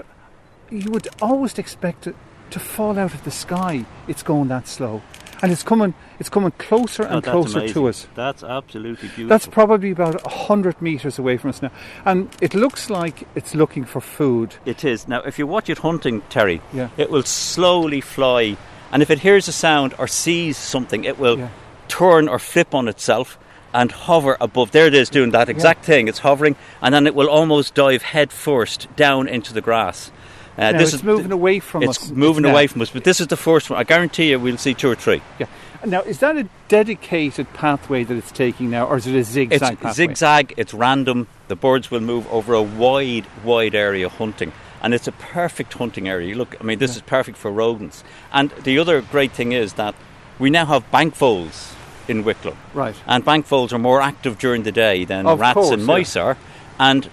you 0.70 0.90
would 0.92 1.08
always 1.20 1.58
expect 1.58 2.06
it 2.06 2.14
to 2.50 2.60
fall 2.60 2.96
out 2.98 3.12
of 3.12 3.24
the 3.24 3.30
sky. 3.32 3.84
It's 4.06 4.22
going 4.22 4.48
that 4.48 4.68
slow, 4.68 5.02
and 5.42 5.50
it's 5.50 5.64
coming. 5.64 5.94
It's 6.20 6.28
coming 6.28 6.52
closer 6.52 7.02
Oh, 7.02 7.06
and 7.16 7.22
that's 7.22 7.30
closer 7.32 7.58
amazing. 7.58 7.74
to 7.74 7.88
us. 7.88 8.06
That's 8.14 8.44
absolutely 8.44 9.08
beautiful. 9.08 9.26
That's 9.26 9.46
probably 9.48 9.90
about 9.90 10.24
hundred 10.30 10.80
meters 10.80 11.18
away 11.18 11.36
from 11.36 11.50
us 11.50 11.60
now, 11.60 11.72
and 12.04 12.28
it 12.40 12.54
looks 12.54 12.88
like 12.88 13.26
it's 13.34 13.54
looking 13.54 13.84
for 13.84 14.00
food. 14.00 14.54
It 14.64 14.84
is. 14.84 15.08
Now, 15.08 15.22
if 15.22 15.38
you 15.38 15.46
watch 15.48 15.68
it 15.68 15.78
hunting, 15.78 16.22
Terry, 16.30 16.62
Yeah. 16.72 16.90
it 16.96 17.10
will 17.10 17.24
slowly 17.24 18.00
fly, 18.00 18.56
and 18.94 19.02
if 19.02 19.10
it 19.10 19.18
hears 19.18 19.48
a 19.48 19.52
sound 19.52 19.92
or 19.98 20.06
sees 20.06 20.56
something, 20.56 21.04
it 21.04 21.18
will 21.18 21.38
Yeah. 21.38 21.48
turn 21.88 22.28
or 22.28 22.38
flip 22.38 22.74
on 22.74 22.88
itself 22.88 23.36
and 23.74 23.90
hover 23.90 24.36
above. 24.40 24.70
There 24.70 24.86
it 24.86 24.94
is 24.94 25.10
doing 25.10 25.32
that 25.32 25.48
exact 25.48 25.84
thing. 25.84 26.06
It's 26.08 26.20
hovering, 26.20 26.54
and 26.80 26.94
then 26.94 27.06
it 27.06 27.14
will 27.14 27.28
almost 27.28 27.74
dive 27.74 28.02
head 28.02 28.32
first 28.32 28.86
down 28.96 29.26
into 29.28 29.52
the 29.52 29.60
grass. 29.60 30.12
Uh, 30.56 30.70
Now, 30.70 30.78
it's 30.78 31.02
moving 31.02 31.32
away 31.32 31.58
from 31.58 31.82
it's 31.82 32.04
us. 32.04 32.10
moving 32.10 32.44
It's 32.44 32.52
away 32.52 32.66
from 32.68 32.80
us, 32.82 32.90
but 32.90 33.02
this 33.02 33.20
is 33.20 33.26
the 33.26 33.36
first 33.36 33.68
one. 33.70 33.80
I 33.80 33.82
guarantee 33.82 34.30
you, 34.30 34.38
we'll 34.38 34.56
see 34.56 34.72
two 34.74 34.88
or 34.88 34.94
three. 34.94 35.20
Yeah. 35.40 35.46
Now, 35.84 36.00
is 36.02 36.20
that 36.20 36.36
a 36.36 36.46
dedicated 36.68 37.52
pathway 37.52 38.04
that 38.04 38.16
it's 38.16 38.30
taking 38.30 38.70
now, 38.70 38.86
or 38.86 38.96
is 38.96 39.06
it 39.08 39.16
a 39.16 39.24
zigzag 39.24 39.60
path? 39.60 39.72
It's 39.72 39.80
pathway? 39.82 39.92
zigzag, 40.06 40.54
it's 40.56 40.72
random. 40.72 41.26
The 41.48 41.56
birds 41.56 41.90
will 41.90 42.00
move 42.00 42.26
over 42.32 42.54
a 42.54 42.62
wide, 42.62 43.26
wide 43.42 43.74
area 43.74 44.08
hunting. 44.08 44.52
And 44.84 44.92
it's 44.92 45.08
a 45.08 45.12
perfect 45.12 45.72
hunting 45.72 46.08
area. 46.08 46.28
You 46.28 46.34
look, 46.34 46.56
I 46.60 46.62
mean, 46.62 46.78
this 46.78 46.94
is 46.94 47.00
perfect 47.00 47.38
for 47.38 47.50
rodents. 47.50 48.04
And 48.34 48.50
the 48.64 48.78
other 48.78 49.00
great 49.00 49.32
thing 49.32 49.52
is 49.52 49.72
that 49.72 49.94
we 50.38 50.50
now 50.50 50.66
have 50.66 50.90
bank 50.90 51.14
voles 51.14 51.74
in 52.06 52.22
Wicklow. 52.22 52.54
Right. 52.74 52.94
And 53.06 53.24
bank 53.24 53.46
voles 53.46 53.72
are 53.72 53.78
more 53.78 54.02
active 54.02 54.38
during 54.38 54.64
the 54.64 54.72
day 54.72 55.06
than 55.06 55.26
Of 55.26 55.40
rats 55.40 55.54
course, 55.54 55.70
and 55.70 55.86
mice 55.86 56.16
are. 56.16 56.36
And 56.78 57.08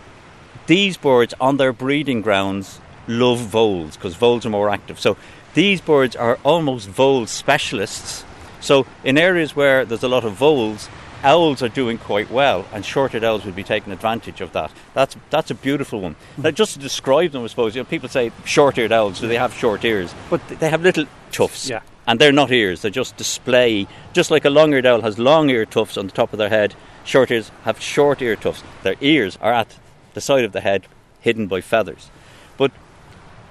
these 0.67 0.97
birds, 0.97 1.33
on 1.39 1.55
their 1.55 1.71
breeding 1.71 2.21
grounds, 2.21 2.81
love 3.07 3.39
voles 3.39 3.95
because 3.95 4.15
voles 4.15 4.45
are 4.45 4.49
more 4.49 4.69
active. 4.69 4.99
So 4.99 5.15
these 5.53 5.79
birds 5.79 6.13
are 6.17 6.39
almost 6.43 6.89
vole 6.89 7.25
specialists. 7.25 8.25
So 8.59 8.85
in 9.05 9.17
areas 9.17 9.55
where 9.55 9.85
there's 9.85 10.03
a 10.03 10.09
lot 10.09 10.25
of 10.25 10.33
voles, 10.33 10.89
owls 11.23 11.61
are 11.61 11.69
doing 11.69 11.97
quite 11.97 12.29
well, 12.31 12.67
and 12.73 12.85
short-eared 12.85 13.23
owls 13.23 13.45
would 13.45 13.55
be 13.55 13.63
taking 13.63 13.93
advantage 13.93 14.41
of 14.41 14.51
that. 14.53 14.71
That's 14.93 15.15
that's 15.29 15.51
a 15.51 15.55
beautiful 15.55 16.01
one. 16.01 16.15
Hmm. 16.35 16.43
Now, 16.43 16.51
just 16.51 16.73
to 16.73 16.79
describe 16.79 17.31
them, 17.31 17.43
I 17.43 17.47
suppose 17.47 17.75
you 17.75 17.81
know, 17.81 17.85
people 17.85 18.09
say 18.09 18.31
short-eared 18.45 18.91
owls. 18.91 19.19
Do 19.19 19.27
they 19.27 19.37
have 19.37 19.53
short 19.53 19.83
ears? 19.85 20.13
But 20.29 20.47
they 20.47 20.69
have 20.69 20.81
little 20.81 21.05
tufts. 21.31 21.69
Yeah. 21.69 21.81
And 22.07 22.19
they're 22.19 22.31
not 22.31 22.51
ears, 22.51 22.81
they 22.81 22.89
just 22.89 23.15
display, 23.15 23.87
just 24.11 24.31
like 24.31 24.43
a 24.43 24.49
long 24.49 24.73
eared 24.73 24.85
owl 24.85 25.01
has 25.01 25.19
long 25.19 25.49
ear 25.49 25.65
tufts 25.65 25.97
on 25.97 26.07
the 26.07 26.11
top 26.11 26.33
of 26.33 26.39
their 26.39 26.49
head, 26.49 26.73
short 27.05 27.29
ears 27.29 27.51
have 27.63 27.79
short 27.79 28.21
ear 28.21 28.35
tufts. 28.35 28.63
Their 28.81 28.95
ears 29.01 29.37
are 29.39 29.53
at 29.53 29.77
the 30.13 30.21
side 30.21 30.43
of 30.43 30.51
the 30.51 30.61
head, 30.61 30.87
hidden 31.21 31.47
by 31.47 31.61
feathers. 31.61 32.09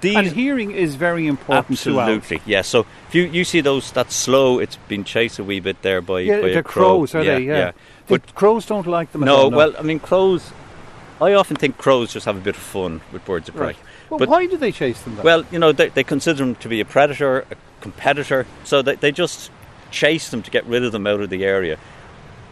These. 0.01 0.15
And 0.15 0.27
hearing 0.27 0.71
is 0.71 0.95
very 0.95 1.27
important. 1.27 1.69
Absolutely, 1.71 2.41
yeah. 2.45 2.61
So 2.63 2.85
if 3.07 3.15
you, 3.15 3.23
you 3.23 3.43
see 3.43 3.61
those, 3.61 3.91
that's 3.91 4.15
slow, 4.15 4.57
it's 4.59 4.75
been 4.87 5.03
chased 5.03 5.37
a 5.39 5.43
wee 5.43 5.59
bit 5.59 5.81
there 5.83 6.01
by, 6.01 6.21
Yeah, 6.21 6.41
by 6.41 6.47
a 6.47 6.53
they're 6.53 6.63
crow. 6.63 6.97
crows, 6.97 7.15
are 7.15 7.23
yeah, 7.23 7.35
they? 7.35 7.45
Yeah. 7.45 7.71
The 8.07 8.17
But 8.19 8.33
crows 8.35 8.65
don't 8.65 8.87
like 8.87 9.11
them. 9.11 9.23
At 9.23 9.27
no, 9.27 9.35
all, 9.37 9.51
well, 9.51 9.73
I 9.77 9.83
mean, 9.83 9.99
crows, 9.99 10.51
I 11.21 11.33
often 11.33 11.55
think 11.55 11.77
crows 11.77 12.13
just 12.13 12.25
have 12.25 12.35
a 12.35 12.41
bit 12.41 12.55
of 12.55 12.61
fun 12.61 13.01
with 13.13 13.23
birds 13.25 13.47
of 13.47 13.55
prey. 13.55 13.67
right. 13.67 13.77
Well, 14.09 14.17
but- 14.17 14.27
why 14.29 14.47
do 14.47 14.57
they 14.57 14.71
chase 14.71 14.99
them? 15.03 15.15
Then? 15.17 15.23
Well, 15.25 15.45
you 15.51 15.59
know, 15.59 15.71
they, 15.71 15.89
they 15.89 16.03
consider 16.03 16.39
them 16.39 16.55
to 16.55 16.67
be 16.67 16.79
a 16.81 16.85
predator, 16.85 17.45
a 17.51 17.55
competitor, 17.81 18.45
so 18.63 18.81
they, 18.81 18.95
they 18.95 19.11
just 19.11 19.51
chase 19.91 20.29
them 20.31 20.41
to 20.41 20.49
get 20.51 20.65
rid 20.65 20.83
of 20.83 20.91
them 20.91 21.05
out 21.05 21.21
of 21.21 21.29
the 21.29 21.45
area. 21.45 21.77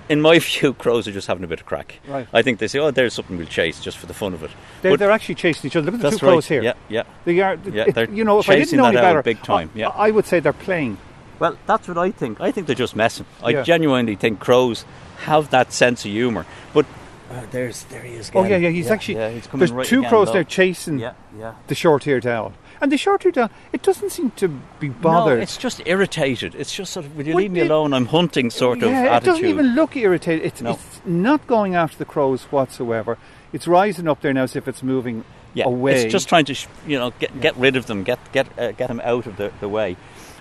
In 0.10 0.22
my 0.22 0.40
view, 0.40 0.74
crows 0.74 1.08
are 1.08 1.12
just 1.12 1.28
having 1.28 1.44
a 1.44 1.48
bit 1.48 1.60
of 1.62 1.66
crack. 1.66 2.00
Right. 2.08 2.28
I 2.34 2.42
think 2.42 2.60
they 2.60 2.68
say, 2.68 2.80
oh, 2.80 2.92
there's 2.92 3.14
something 3.14 3.38
we'll 3.38 3.48
chase 3.48 3.80
just 3.80 3.98
for 3.98 4.08
the 4.08 4.14
fun 4.14 4.34
of 4.34 4.44
it. 4.44 4.52
they're, 4.82 4.92
but 4.92 5.00
they're 5.00 5.12
actually 5.12 5.36
chasing 5.36 5.68
each 5.68 5.76
other. 5.76 5.86
Look 5.86 5.96
at 5.96 6.02
the 6.02 6.10
that's 6.10 6.20
two 6.20 6.26
crows 6.26 6.50
right. 6.50 6.62
here. 6.62 6.64
Yeah, 6.64 6.74
yeah. 6.90 7.04
They 7.26 7.40
are. 7.40 7.58
Yeah, 7.72 7.86
it- 7.88 7.96
they're 7.96 8.10
you 8.10 8.24
know, 8.24 8.40
if 8.40 8.50
I 8.50 8.54
didn't 8.56 8.66
chasing 8.66 8.78
know 8.80 8.86
any 8.86 8.96
that 8.96 9.06
owl 9.06 9.10
better, 9.12 9.24
big 9.24 9.42
time, 9.44 9.70
I, 9.76 9.78
yeah. 9.78 9.88
I 9.90 10.12
would 10.12 10.26
say 10.26 10.40
they're 10.40 10.52
playing. 10.54 10.98
Well, 11.40 11.58
that's 11.68 11.88
what 11.88 11.98
I 11.98 12.12
think. 12.12 12.42
I 12.42 12.52
think 12.52 12.68
they're 12.68 12.76
just 12.76 12.96
messing. 12.96 13.26
I 13.44 13.52
Yeah. 13.52 13.64
genuinely 13.64 14.16
think 14.16 14.40
crows 14.40 14.84
have 15.20 15.52
that 15.52 15.72
sense 15.72 16.04
of 16.04 16.12
humour. 16.12 16.46
But 16.74 16.86
uh, 17.32 17.46
there's 17.52 17.84
there 17.86 18.02
he 18.02 18.16
is. 18.16 18.32
Oh 18.34 18.44
yeah, 18.44 18.58
yeah. 18.58 18.70
He's 18.70 18.90
actually. 18.90 19.16
yeah, 19.16 19.30
he's 19.30 19.46
coming 19.48 19.60
there's 19.60 19.72
right 19.72 19.86
two 19.86 20.00
again, 20.00 20.10
crows 20.10 20.28
low. 20.28 20.34
there 20.34 20.44
chasing 20.44 20.98
Yeah, 21.00 21.14
yeah. 21.38 21.54
the 21.68 21.76
short-eared 21.76 22.26
owl, 22.26 22.54
and 22.82 22.92
the 22.92 22.98
short-eared 22.98 23.38
owl. 23.38 23.50
It 23.74 23.82
doesn't 23.82 24.12
seem 24.12 24.32
to 24.32 24.48
be 24.80 24.90
bothered. 24.90 25.38
No, 25.38 25.42
it's 25.44 25.58
just 25.58 25.82
irritated. 25.86 26.56
It's 26.56 26.74
just 26.74 26.94
sort 26.94 27.06
of, 27.06 27.16
will 27.18 27.28
you 27.28 27.36
leave 27.36 27.52
me 27.52 27.62
it- 27.62 27.70
alone? 27.72 27.94
I'm 27.94 28.06
hunting 28.08 28.50
sort 28.50 28.82
of 28.84 28.90
yeah, 28.92 29.04
it 29.04 29.08
attitude. 29.08 29.26
doesn't 29.26 29.46
even 29.46 29.76
look 29.76 29.96
irritated. 29.96 30.46
It's, 30.46 30.62
No. 30.62 30.72
it's 30.72 31.02
not 31.06 31.46
going 31.48 31.76
after 31.76 31.98
the 31.98 32.06
crows 32.06 32.44
whatsoever. 32.44 33.18
It's 33.54 33.68
rising 33.68 34.08
up 34.08 34.22
there 34.22 34.34
now 34.34 34.44
as 34.44 34.56
if 34.56 34.68
it's 34.68 34.84
moving 34.84 35.24
yeah, 35.54 35.66
away. 35.66 36.04
It's 36.04 36.12
just 36.12 36.30
trying 36.30 36.46
to, 36.46 36.56
you 36.86 37.00
know, 37.00 37.12
get 37.20 37.42
get 37.42 37.58
rid 37.58 37.76
of 37.76 37.88
them, 37.88 38.04
get 38.04 38.20
get 38.32 38.48
uh, 38.60 38.72
get 38.74 38.88
them 38.90 39.02
out 39.04 39.26
of 39.26 39.38
the, 39.38 39.52
the 39.60 39.68
way. 39.68 39.98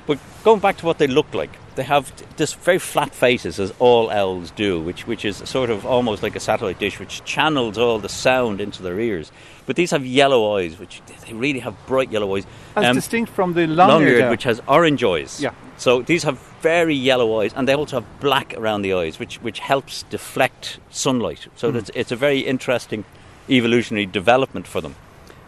But 0.07 0.18
going 0.45 0.61
back 0.61 0.76
to 0.78 0.87
what 0.87 0.99
they 0.99 1.07
look 1.07 1.33
like, 1.33 1.50
they 1.78 1.85
have 1.85 2.12
this 2.37 2.52
very 2.54 2.80
flat 2.80 3.14
faces, 3.14 3.61
as 3.61 3.73
all 3.78 4.11
owls 4.11 4.50
do, 4.50 4.80
which 4.88 5.06
which 5.06 5.25
is 5.25 5.37
sort 5.49 5.70
of 5.70 5.87
almost 5.87 6.23
like 6.25 6.37
a 6.37 6.40
satellite 6.40 6.80
dish, 6.80 6.99
which 6.99 7.25
channels 7.25 7.78
all 7.78 8.00
the 8.00 8.08
sound 8.08 8.61
into 8.61 8.82
their 8.82 8.99
ears. 9.00 9.30
But 9.64 9.76
these 9.76 9.92
have 9.92 10.04
yellow 10.04 10.40
eyes, 10.56 10.78
which 10.78 11.00
they 11.26 11.35
really 11.35 11.61
have 11.61 11.75
bright 11.87 12.11
yellow 12.11 12.37
eyes. 12.37 12.47
As 12.75 12.85
Um, 12.85 12.97
distinct 12.97 13.30
from 13.32 13.54
the 13.54 13.66
long-eared 13.66 13.88
long-eared, 13.88 14.30
which 14.30 14.44
has 14.44 14.61
orange 14.66 15.04
eyes. 15.04 15.40
Yeah. 15.40 15.52
So 15.76 16.02
these 16.02 16.25
have 16.25 16.38
very 16.62 16.94
yellow 16.94 17.40
eyes, 17.40 17.52
and 17.54 17.68
they 17.68 17.76
also 17.76 17.97
have 18.00 18.06
black 18.20 18.54
around 18.58 18.82
the 18.82 18.92
eyes, 18.92 19.20
which 19.20 19.40
which 19.42 19.61
helps 19.61 20.04
deflect 20.11 20.80
sunlight. 20.90 21.49
So 21.56 21.70
that's, 21.70 21.90
it's 21.94 22.12
a 22.12 22.16
very 22.16 22.40
interesting 22.40 23.04
evolutionary 23.49 24.06
development 24.06 24.66
for 24.66 24.80
them. 24.80 24.94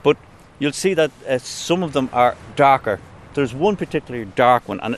But 0.03 0.17
you'll 0.61 0.81
see 0.85 0.95
that 0.95 1.11
uh, 1.29 1.39
some 1.39 1.85
of 1.87 1.93
them 1.93 2.09
are 2.13 2.35
darker. 2.57 2.99
There's 3.35 3.55
one 3.55 3.77
particularly 3.77 4.31
dark 4.37 4.69
one, 4.69 4.81
and 4.83 4.97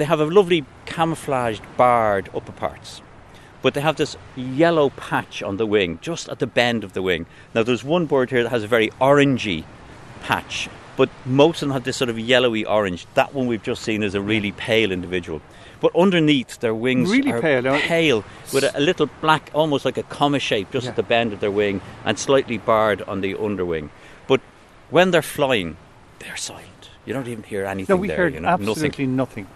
they 0.00 0.06
have 0.06 0.18
a 0.18 0.24
lovely 0.24 0.64
camouflaged 0.86 1.62
barred 1.76 2.30
upper 2.34 2.52
parts. 2.52 3.02
But 3.60 3.74
they 3.74 3.82
have 3.82 3.96
this 3.96 4.16
yellow 4.34 4.88
patch 4.88 5.42
on 5.42 5.58
the 5.58 5.66
wing, 5.66 5.98
just 6.00 6.26
at 6.30 6.38
the 6.38 6.46
bend 6.46 6.84
of 6.84 6.94
the 6.94 7.02
wing. 7.02 7.26
Now, 7.54 7.62
there's 7.64 7.84
one 7.84 8.06
bird 8.06 8.30
here 8.30 8.42
that 8.42 8.48
has 8.48 8.64
a 8.64 8.66
very 8.66 8.88
orangey 8.98 9.64
patch, 10.22 10.70
but 10.96 11.10
most 11.26 11.56
of 11.60 11.68
them 11.68 11.74
have 11.74 11.84
this 11.84 11.98
sort 11.98 12.08
of 12.08 12.18
yellowy 12.18 12.64
orange. 12.64 13.06
That 13.12 13.34
one 13.34 13.46
we've 13.46 13.62
just 13.62 13.82
seen 13.82 14.02
is 14.02 14.14
a 14.14 14.22
really 14.22 14.52
pale 14.52 14.90
individual. 14.90 15.42
But 15.82 15.94
underneath, 15.94 16.58
their 16.60 16.74
wings 16.74 17.10
Really 17.10 17.32
are 17.32 17.42
pale, 17.42 17.78
pale 17.80 18.24
with 18.54 18.64
a, 18.64 18.78
a 18.78 18.80
little 18.80 19.10
black, 19.20 19.50
almost 19.52 19.84
like 19.84 19.98
a 19.98 20.02
comma 20.04 20.38
shape, 20.38 20.70
just 20.70 20.84
Yeah. 20.84 20.90
at 20.90 20.96
the 20.96 21.02
bend 21.02 21.34
of 21.34 21.40
their 21.40 21.50
wing, 21.50 21.82
and 22.06 22.18
slightly 22.18 22.56
barred 22.56 23.02
on 23.02 23.20
the 23.20 23.36
underwing. 23.38 23.90
But 24.26 24.40
when 24.88 25.10
they're 25.10 25.20
flying, 25.20 25.76
they're 26.20 26.38
silent. 26.38 26.88
You 27.04 27.12
don't 27.12 27.28
even 27.28 27.42
hear 27.44 27.66
anything 27.66 27.94
no, 27.94 28.00
we 28.00 28.08
there. 28.08 28.16
heard 28.16 28.34
you 28.34 28.40
know, 28.40 28.50
nothing 28.50 28.68
absolutely 28.70 29.06
nothing. 29.06 29.46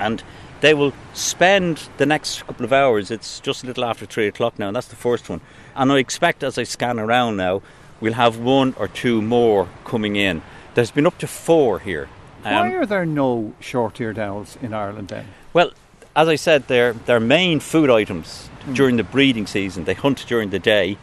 And 0.00 0.22
they 0.60 0.74
will 0.74 0.92
spend 1.14 1.88
the 1.98 2.06
next 2.06 2.46
couple 2.46 2.64
of 2.64 2.72
hours. 2.72 3.10
It's 3.10 3.40
just 3.40 3.62
a 3.62 3.66
little 3.66 3.84
after 3.84 4.06
three 4.06 4.26
o'clock 4.26 4.58
now, 4.58 4.68
and 4.68 4.76
that's 4.76 4.88
the 4.88 4.96
first 4.96 5.28
one. 5.28 5.40
And 5.74 5.92
I 5.92 5.98
expect 5.98 6.42
as 6.42 6.58
I 6.58 6.64
scan 6.64 6.98
around 6.98 7.36
now, 7.36 7.62
we'll 8.00 8.14
have 8.14 8.38
one 8.38 8.74
or 8.78 8.88
two 8.88 9.22
more 9.22 9.68
coming 9.84 10.16
in. 10.16 10.42
There's 10.74 10.90
been 10.90 11.06
up 11.06 11.18
to 11.18 11.26
four 11.26 11.78
here. 11.78 12.08
Um, 12.44 12.54
Why 12.54 12.70
are 12.74 12.86
there 12.86 13.06
no 13.06 13.54
short-eared 13.60 14.18
owls 14.18 14.56
in 14.62 14.72
Ireland 14.72 15.08
then? 15.08 15.26
well, 15.52 15.72
as 16.16 16.28
I 16.28 16.34
said, 16.36 16.66
they're, 16.66 16.92
they're 16.92 17.20
main 17.20 17.60
food 17.60 17.88
items 17.88 18.50
during 18.72 18.96
the 18.96 19.04
breeding 19.04 19.46
season. 19.46 19.84
They 19.84 19.94
hunt 19.94 20.26
during 20.26 20.50
the 20.50 20.58
day 20.58 20.98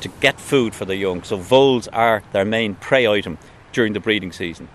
to 0.00 0.08
get 0.20 0.38
food 0.38 0.74
for 0.74 0.84
their 0.84 0.96
young. 0.96 1.22
So 1.22 1.36
voles 1.36 1.88
are 1.88 2.22
their 2.32 2.44
main 2.44 2.74
prey 2.74 3.08
item 3.08 3.38
during 3.72 3.94
the 3.94 4.00
breeding 4.00 4.32
season. 4.32 4.68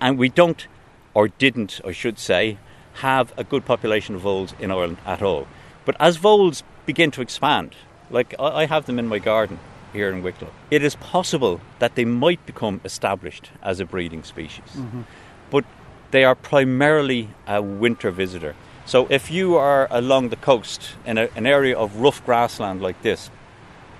And 0.00 0.16
we 0.16 0.28
don't, 0.28 0.66
or 1.12 1.28
didn't, 1.28 1.80
I 1.84 1.92
should 1.92 2.18
say, 2.18 2.58
have 2.94 3.32
a 3.36 3.44
good 3.44 3.64
population 3.64 4.14
of 4.14 4.20
voles 4.22 4.54
in 4.58 4.70
Ireland 4.70 4.98
at 5.06 5.22
all. 5.22 5.46
But 5.84 5.96
as 6.00 6.16
voles 6.16 6.62
begin 6.86 7.10
to 7.12 7.22
expand, 7.22 7.74
like 8.10 8.34
I 8.38 8.66
have 8.66 8.86
them 8.86 8.98
in 8.98 9.06
my 9.06 9.18
garden 9.18 9.58
here 9.92 10.10
in 10.10 10.22
Wicklow, 10.22 10.50
it 10.70 10.82
is 10.82 10.96
possible 10.96 11.60
that 11.78 11.94
they 11.94 12.04
might 12.04 12.44
become 12.46 12.80
established 12.84 13.50
as 13.62 13.80
a 13.80 13.84
breeding 13.84 14.22
species. 14.22 14.70
Mm-hmm. 14.74 15.02
But 15.50 15.64
they 16.10 16.24
are 16.24 16.34
primarily 16.34 17.28
a 17.46 17.62
winter 17.62 18.10
visitor. 18.10 18.54
So 18.84 19.06
if 19.10 19.30
you 19.30 19.56
are 19.56 19.86
along 19.90 20.30
the 20.30 20.36
coast 20.36 20.92
in 21.06 21.18
a, 21.18 21.28
an 21.36 21.46
area 21.46 21.76
of 21.76 21.96
rough 21.96 22.24
grassland 22.24 22.82
like 22.82 23.02
this, 23.02 23.30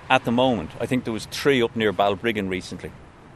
at 0.09 0.25
the 0.25 0.31
moment, 0.31 0.71
I 0.79 0.85
think 0.85 1.05
there 1.05 1.13
was 1.13 1.25
three 1.27 1.61
up 1.61 1.75
near 1.75 1.93
Balbriggan 1.93 2.49
recently. 2.49 2.91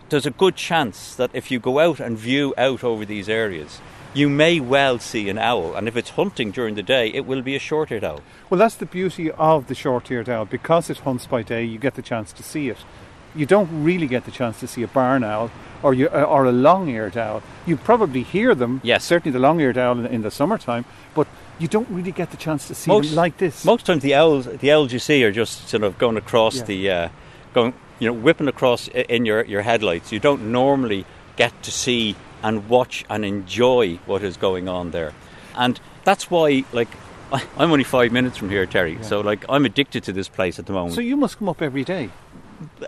There's 0.10 0.26
a 0.26 0.32
good 0.32 0.58
chance 0.58 1.16
that 1.16 1.32
if 1.34 1.50
you 1.50 1.60
go 1.60 1.80
out 1.80 2.02
and 2.02 2.18
view 2.18 2.54
out 2.58 2.84
over 2.84 3.06
these 3.06 3.30
areas, 3.30 3.80
you 4.16 4.30
may 4.30 4.60
well 4.60 4.98
see 4.98 5.30
an 5.30 5.38
owl. 5.38 5.76
And 5.76 5.88
if 5.88 5.96
it's 5.96 6.12
hunting 6.12 6.50
during 6.52 6.76
the 6.76 6.82
day, 6.84 7.10
it 7.10 7.26
will 7.28 7.42
be 7.42 7.56
a 7.56 7.60
short-eared 7.60 8.04
owl. 8.04 8.22
Well, 8.50 8.58
that's 8.58 8.76
the 8.76 8.86
beauty 8.86 9.30
of 9.32 9.68
the 9.68 9.76
short-eared 9.76 10.30
owl. 10.30 10.46
Because 10.46 10.90
it 10.90 11.00
hunts 11.00 11.28
by 11.28 11.44
day, 11.44 11.64
you 11.64 11.78
get 11.78 11.96
the 11.96 12.02
chance 12.02 12.32
to 12.34 12.42
see 12.42 12.70
it. 12.70 12.78
You 13.36 13.46
don't 13.46 13.84
really 13.84 14.08
get 14.08 14.24
the 14.24 14.32
chance 14.32 14.62
to 14.62 14.68
see 14.68 14.82
a 14.82 14.88
barn 14.88 15.24
owl 15.24 15.52
or 15.84 15.94
you, 15.94 16.08
uh, 16.08 16.24
or 16.24 16.46
a 16.46 16.54
long-eared 16.54 17.18
owl. 17.18 17.44
You 17.66 17.76
probably 17.76 18.24
hear 18.24 18.56
them. 18.56 18.80
Yes. 18.84 19.04
certainly 19.04 19.34
the 19.34 19.40
long-eared 19.40 19.78
owl 19.78 20.00
in, 20.00 20.06
in 20.06 20.22
the 20.22 20.32
summertime, 20.32 20.86
but 21.14 21.28
you 21.60 21.68
don't 21.68 21.90
really 21.90 22.14
get 22.14 22.32
the 22.32 22.38
chance 22.38 22.68
to 22.70 22.76
see 22.76 22.90
them 22.90 23.14
like 23.16 23.38
this. 23.38 23.66
Most 23.66 23.86
times, 23.86 24.02
the 24.04 24.16
owls, 24.16 24.46
the 24.46 24.72
owls 24.72 24.94
you 24.94 25.00
see 25.00 25.24
are 25.26 25.32
just 25.34 25.68
sort 25.68 25.84
of 25.84 25.98
going 25.98 26.16
across 26.18 26.56
Yeah. 26.58 26.64
the, 26.64 26.90
uh, 26.92 27.10
going, 27.54 27.74
you 28.00 28.08
know, 28.08 28.14
whipping 28.14 28.48
across 28.48 28.88
in 28.88 29.26
your, 29.26 29.44
your 29.44 29.62
headlights. 29.64 30.14
You 30.14 30.20
don't 30.22 30.52
normally 30.52 31.06
get 31.36 31.62
to 31.64 31.72
see 31.72 32.16
and 32.46 32.70
watch 32.70 33.04
and 33.10 33.26
enjoy 33.26 33.96
what 34.06 34.22
is 34.24 34.38
going 34.38 34.70
on 34.70 34.92
there, 34.92 35.12
and 35.56 35.80
that's 36.04 36.30
why, 36.30 36.64
like, 36.72 36.88
I'm 37.58 37.72
only 37.72 37.84
five 37.84 38.12
minutes 38.12 38.38
from 38.38 38.50
here, 38.50 38.66
Terry. 38.66 38.98
So, 39.02 39.20
like, 39.22 39.44
I'm 39.50 39.66
addicted 39.66 40.04
to 40.04 40.14
this 40.14 40.30
place 40.30 40.60
at 40.60 40.66
the 40.68 40.74
moment. 40.74 40.96
so 40.96 41.02
you 41.02 41.18
must 41.18 41.40
come 41.40 41.50
up 41.50 41.62
every 41.62 41.84
day. 41.84 42.10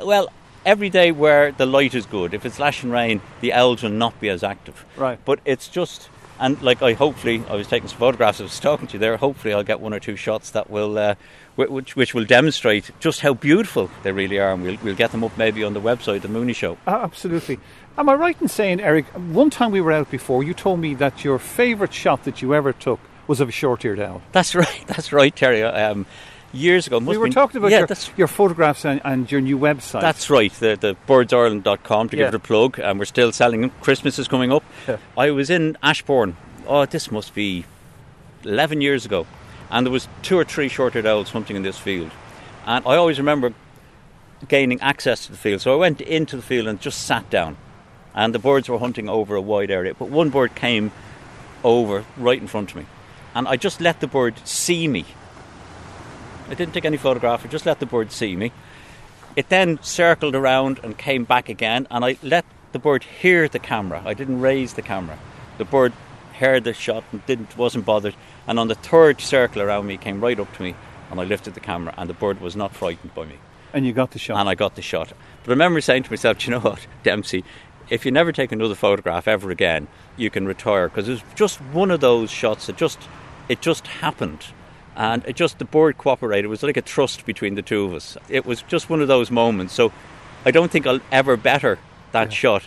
Well, 0.04 0.30
every 0.66 0.90
day 0.90 1.12
where 1.12 1.52
the 1.52 1.66
light 1.66 1.96
is 1.96 2.06
good. 2.06 2.34
If 2.34 2.46
it's 2.46 2.60
lashing 2.60 2.92
rain, 2.92 3.22
the 3.42 3.54
owls 3.54 3.82
will 3.84 3.90
not 3.90 4.20
be 4.20 4.30
as 4.30 4.44
active. 4.44 4.86
Right. 4.96 5.18
But 5.26 5.40
it's 5.46 5.68
just, 5.68 6.10
and 6.40 6.62
like 6.62 6.82
I 6.84 6.94
hopefully, 6.94 7.44
I 7.50 7.56
was 7.56 7.68
taking 7.68 7.90
some 7.90 7.98
photographs. 7.98 8.40
I 8.40 8.44
was 8.44 8.60
talking 8.70 8.88
to 8.88 8.94
you 8.94 9.00
there. 9.00 9.18
Hopefully, 9.18 9.54
I'll 9.54 9.64
get 9.64 9.80
one 9.80 9.94
or 9.94 10.00
two 10.00 10.16
shots 10.16 10.52
that 10.52 10.70
will, 10.70 10.98
uh, 10.98 11.16
which 11.56 11.96
which 11.96 12.14
will 12.14 12.26
demonstrate 12.26 12.92
just 13.00 13.22
how 13.22 13.34
beautiful 13.34 13.90
they 14.04 14.12
really 14.12 14.38
are, 14.38 14.54
and 14.54 14.62
we'll 14.62 14.78
we'll 14.84 14.96
get 14.96 15.12
them 15.12 15.24
up 15.24 15.36
maybe 15.38 15.64
on 15.64 15.74
the 15.74 15.82
website, 15.82 16.22
the 16.22 16.28
Mooney 16.28 16.54
Show. 16.54 16.78
Absolutely. 16.86 17.58
Am 17.98 18.08
I 18.10 18.14
right 18.14 18.40
in 18.42 18.48
saying, 18.48 18.80
Eric, 18.80 19.06
one 19.08 19.50
time 19.50 19.72
we 19.72 19.82
were 19.82 19.92
out 19.92 20.12
before, 20.12 20.44
you 20.44 20.54
told 20.54 20.80
me 20.80 20.94
that 20.96 21.24
your 21.24 21.40
favourite 21.40 21.94
shot 21.94 22.26
that 22.26 22.42
you 22.42 22.54
ever 22.54 22.72
took 22.72 23.00
was 23.26 23.40
of 23.40 23.50
a 23.50 23.52
short-eared 23.52 24.00
owl. 24.00 24.22
That's 24.32 24.54
right. 24.64 24.84
That's 24.88 25.12
right, 25.12 25.36
Terry. 25.36 25.64
Um, 25.64 26.06
years 26.54 26.86
ago, 26.88 27.00
must 27.00 27.10
we 27.10 27.18
were 27.18 27.26
been- 27.26 27.34
talking 27.34 27.58
about 27.58 27.72
yeah, 27.72 27.80
your, 27.80 27.98
your 28.16 28.28
photographs 28.28 28.86
and, 28.86 29.02
and 29.04 29.32
your 29.32 29.42
new 29.42 29.58
website. 29.58 30.02
That's 30.02 30.30
right, 30.30 30.54
the, 30.54 30.78
the 30.80 30.96
birdsireland.com 31.08 32.10
to 32.10 32.18
Yeah. 32.18 32.26
give 32.26 32.36
it 32.36 32.38
a 32.38 32.40
plug, 32.40 32.80
and 32.80 33.00
we're 33.00 33.06
still 33.06 33.32
selling 33.32 33.62
them. 33.62 33.72
Christmas 33.82 34.20
is 34.20 34.28
coming 34.28 34.52
up. 34.52 34.64
Yeah. 34.88 34.98
I 35.18 35.32
was 35.32 35.50
in 35.50 35.76
Ashbourne, 35.82 36.38
oh, 36.68 36.86
this 36.86 37.12
must 37.12 37.34
be 37.34 37.66
11 38.44 38.80
years 38.82 39.06
ago, 39.06 39.26
and 39.72 39.86
there 39.88 39.92
was 39.92 40.08
two 40.22 40.38
or 40.38 40.44
three 40.46 40.70
short-eared 40.70 41.08
owls 41.08 41.32
hunting 41.32 41.56
in 41.56 41.64
this 41.64 41.80
field. 41.80 42.12
And 42.68 42.86
I 42.86 42.96
always 42.96 43.18
remember 43.18 43.54
gaining 44.48 44.80
access 44.82 45.26
to 45.26 45.32
the 45.32 45.38
field, 45.38 45.62
so 45.62 45.74
I 45.74 45.78
went 45.78 46.00
into 46.00 46.36
the 46.36 46.44
field 46.44 46.68
and 46.68 46.80
just 46.80 47.02
sat 47.08 47.28
down. 47.32 47.58
And 48.18 48.34
the 48.34 48.40
birds 48.40 48.68
were 48.68 48.80
hunting 48.80 49.08
over 49.08 49.36
a 49.36 49.42
wide 49.42 49.70
area, 49.70 49.94
but 49.94 50.10
one 50.10 50.32
bird 50.32 50.56
came 50.56 50.92
over 51.64 52.04
right 52.18 52.42
in 52.42 52.48
front 52.48 52.72
of 52.72 52.78
me, 52.78 52.86
and 53.36 53.48
I 53.48 53.58
just 53.58 53.80
let 53.80 54.00
the 54.00 54.08
bird 54.08 54.36
see 54.44 54.88
me. 54.88 55.06
I 56.50 56.56
didn't 56.56 56.74
take 56.74 56.86
any 56.86 56.98
photograph, 56.98 57.46
I 57.46 57.48
just 57.48 57.68
let 57.68 57.80
the 57.80 57.86
bird 57.86 58.12
see 58.12 58.36
me. 58.36 58.52
It 59.36 59.50
then 59.50 59.78
circled 59.84 60.34
around 60.34 60.80
and 60.82 60.98
came 60.98 61.26
back 61.26 61.48
again, 61.48 61.88
and 61.92 62.04
I 62.04 62.18
let 62.24 62.44
the 62.72 62.80
bird 62.80 63.04
hear 63.04 63.48
the 63.48 63.60
camera. 63.60 64.02
I 64.04 64.16
didn't 64.16 64.42
raise 64.42 64.74
the 64.74 64.82
camera. 64.82 65.20
The 65.60 65.66
bird 65.66 65.94
heard 66.40 66.64
the 66.64 66.74
shot 66.74 67.04
and 67.12 67.24
didn't 67.28 67.56
wasn't 67.56 67.86
bothered. 67.86 68.16
And 68.48 68.58
on 68.58 68.68
the 68.68 68.76
third 68.76 69.22
circle 69.22 69.62
around 69.62 69.86
me, 69.86 69.94
it 69.94 70.02
came 70.02 70.22
right 70.22 70.40
up 70.40 70.52
to 70.56 70.64
me, 70.64 70.74
and 71.12 71.20
I 71.20 71.24
lifted 71.24 71.54
the 71.54 71.60
camera, 71.60 71.94
and 71.98 72.10
the 72.10 72.16
bird 72.16 72.42
was 72.42 72.56
not 72.56 72.74
frightened 72.74 73.14
by 73.14 73.26
me, 73.26 73.36
and 73.74 73.86
you 73.86 73.94
got 73.94 74.10
the 74.12 74.20
shot. 74.20 74.40
and 74.40 74.50
I 74.50 74.56
got 74.56 74.74
the 74.76 74.82
shot. 74.82 75.14
But 75.44 75.52
I 75.52 75.54
remember 75.54 75.82
saying 75.82 76.04
to 76.04 76.12
myself, 76.12 76.40
"Do 76.40 76.46
you 76.46 76.52
know 76.52 76.60
what, 76.60 76.88
Dempsey? 77.04 77.44
If 77.90 78.06
you 78.06 78.12
never 78.12 78.32
take 78.32 78.52
another 78.52 78.76
photograph 78.76 79.28
ever 79.28 79.50
again, 79.50 79.88
you 80.18 80.30
can 80.30 80.46
retire 80.46 80.90
because 80.90 81.08
it 81.08 81.14
was 81.14 81.24
just 81.36 81.60
one 81.62 81.90
of 81.90 82.02
those 82.02 82.30
shots 82.30 82.68
that 82.68 82.78
just 82.78 83.00
it 83.48 83.62
just 83.62 83.88
happened." 83.88 84.48
And 84.96 85.24
it 85.26 85.36
just 85.36 85.60
the 85.60 85.66
bird 85.66 85.98
cooperated. 85.98 86.46
It 86.46 86.50
was 86.50 86.64
like 86.64 86.76
a 86.76 86.82
trust 86.82 87.26
between 87.26 87.56
the 87.56 87.62
two 87.62 87.86
of 87.86 87.94
us. 87.94 88.18
It 88.30 88.46
was 88.46 88.64
just 88.64 88.90
one 88.90 89.00
of 89.00 89.08
those 89.08 89.30
moments. 89.30 89.74
So 89.74 89.92
I 90.44 90.52
don't 90.52 90.72
think 90.72 90.88
I'll 90.88 91.02
ever 91.12 91.38
better 91.38 91.78
that 92.14 92.34
shot, 92.34 92.64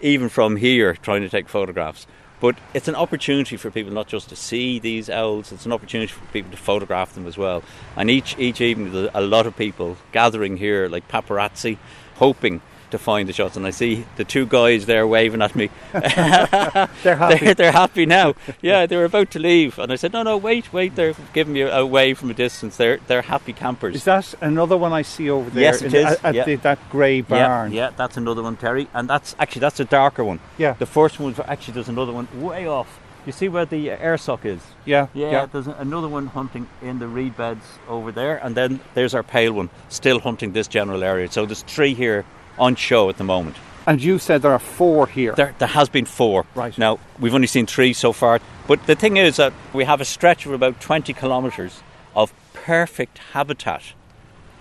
even 0.00 0.28
from 0.28 0.56
here 0.56 0.94
trying 0.94 1.20
to 1.22 1.28
take 1.28 1.48
photographs. 1.48 2.06
But 2.40 2.56
it's 2.72 2.88
an 2.88 2.94
opportunity 2.94 3.56
for 3.56 3.70
people 3.70 3.92
not 3.92 4.08
just 4.08 4.28
to 4.30 4.36
see 4.36 4.78
these 4.78 5.08
owls; 5.08 5.52
it's 5.52 5.66
an 5.66 5.72
opportunity 5.72 6.12
for 6.12 6.24
people 6.32 6.50
to 6.50 6.56
photograph 6.56 7.12
them 7.12 7.26
as 7.26 7.38
well. 7.38 7.62
And 7.96 8.10
each 8.10 8.34
each 8.38 8.60
evening, 8.60 8.92
there's 8.92 9.10
a 9.14 9.20
lot 9.20 9.46
of 9.46 9.56
people 9.56 9.98
gathering 10.10 10.56
here, 10.56 10.88
like 10.88 11.06
paparazzi, 11.06 11.78
hoping 12.16 12.60
to 12.90 12.98
find 12.98 13.28
the 13.28 13.32
shots. 13.32 13.56
And 13.56 13.66
I 13.66 13.70
see 13.70 14.04
the 14.16 14.24
two 14.24 14.46
guys 14.46 14.86
there 14.86 15.06
waving 15.06 15.42
at 15.42 15.54
me. 15.54 15.70
They're 15.92 17.16
happy. 17.16 17.44
They're, 17.44 17.54
they're 17.54 17.72
happy 17.72 18.06
now. 18.06 18.34
Yeah, 18.62 18.86
they 18.86 18.96
were 18.96 19.04
about 19.04 19.30
to 19.32 19.38
leave, 19.38 19.78
and 19.78 19.92
I 19.92 19.96
said, 19.96 20.12
"No, 20.12 20.22
no, 20.22 20.36
wait, 20.36 20.72
wait. 20.72 20.96
They're 20.96 21.14
giving 21.32 21.54
me 21.54 21.62
a 21.62 21.84
wave 21.84 22.18
from 22.18 22.30
a 22.30 22.34
distance. 22.34 22.76
They're 22.76 22.98
they're 23.06 23.22
happy 23.22 23.52
campers." 23.52 23.96
Is 23.96 24.04
that 24.04 24.34
another 24.40 24.76
one 24.76 24.92
I 24.92 25.02
see 25.02 25.30
over 25.30 25.50
there? 25.50 25.62
Yes, 25.62 25.82
it 25.82 25.94
in 25.94 26.06
is, 26.06 26.18
At, 26.22 26.34
yeah. 26.34 26.44
the, 26.44 26.56
that 26.56 26.78
grey 26.90 27.20
barn. 27.20 27.72
Yeah, 27.72 27.88
yeah, 27.88 27.90
that's 27.96 28.16
another 28.16 28.42
one, 28.42 28.56
Terry, 28.56 28.88
and 28.94 29.08
that's 29.08 29.34
actually 29.38 29.60
that's 29.60 29.80
a 29.80 29.84
darker 29.84 30.24
one. 30.24 30.40
Yeah. 30.58 30.74
The 30.74 30.86
first 30.86 31.20
one 31.20 31.34
actually 31.46 31.74
there's 31.74 31.88
another 31.88 32.12
one 32.12 32.28
way 32.40 32.66
off. 32.66 33.00
You 33.26 33.32
see 33.32 33.48
where 33.48 33.64
the 33.64 33.90
air 33.90 34.18
sock 34.18 34.44
is? 34.44 34.60
Yeah. 34.84 35.06
Yeah, 35.14 35.46
there's 35.46 35.66
another 35.66 36.08
one 36.08 36.26
hunting 36.26 36.68
in 36.82 36.98
the 36.98 37.08
reed 37.08 37.36
beds 37.36 37.64
over 37.88 38.12
there, 38.12 38.36
and 38.36 38.54
then 38.54 38.80
there's 38.92 39.14
our 39.14 39.22
pale 39.22 39.54
one 39.54 39.70
still 39.88 40.20
hunting 40.20 40.52
this 40.52 40.68
general 40.68 41.02
area. 41.02 41.30
So 41.30 41.46
there's 41.46 41.62
three 41.62 41.94
here 41.94 42.26
on 42.58 42.76
show 42.76 43.08
at 43.08 43.16
the 43.18 43.24
moment. 43.24 43.56
And 43.86 44.02
you 44.02 44.18
said 44.18 44.40
there 44.42 44.52
are 44.52 44.58
four 44.58 45.06
here. 45.06 45.34
There, 45.34 45.54
there 45.58 45.68
has 45.68 45.88
been 45.90 46.06
four. 46.06 46.46
Right. 46.54 46.76
Now, 46.78 46.98
we've 47.20 47.34
only 47.34 47.46
seen 47.46 47.66
three 47.66 47.92
so 47.92 48.12
far. 48.12 48.40
But 48.66 48.86
the 48.86 48.94
thing 48.94 49.18
is 49.18 49.36
that 49.36 49.52
we 49.74 49.84
have 49.84 50.00
a 50.00 50.06
stretch 50.06 50.46
of 50.46 50.52
about 50.52 50.80
20 50.80 51.12
kilometres 51.12 51.82
of 52.16 52.32
perfect 52.54 53.18
habitat 53.32 53.82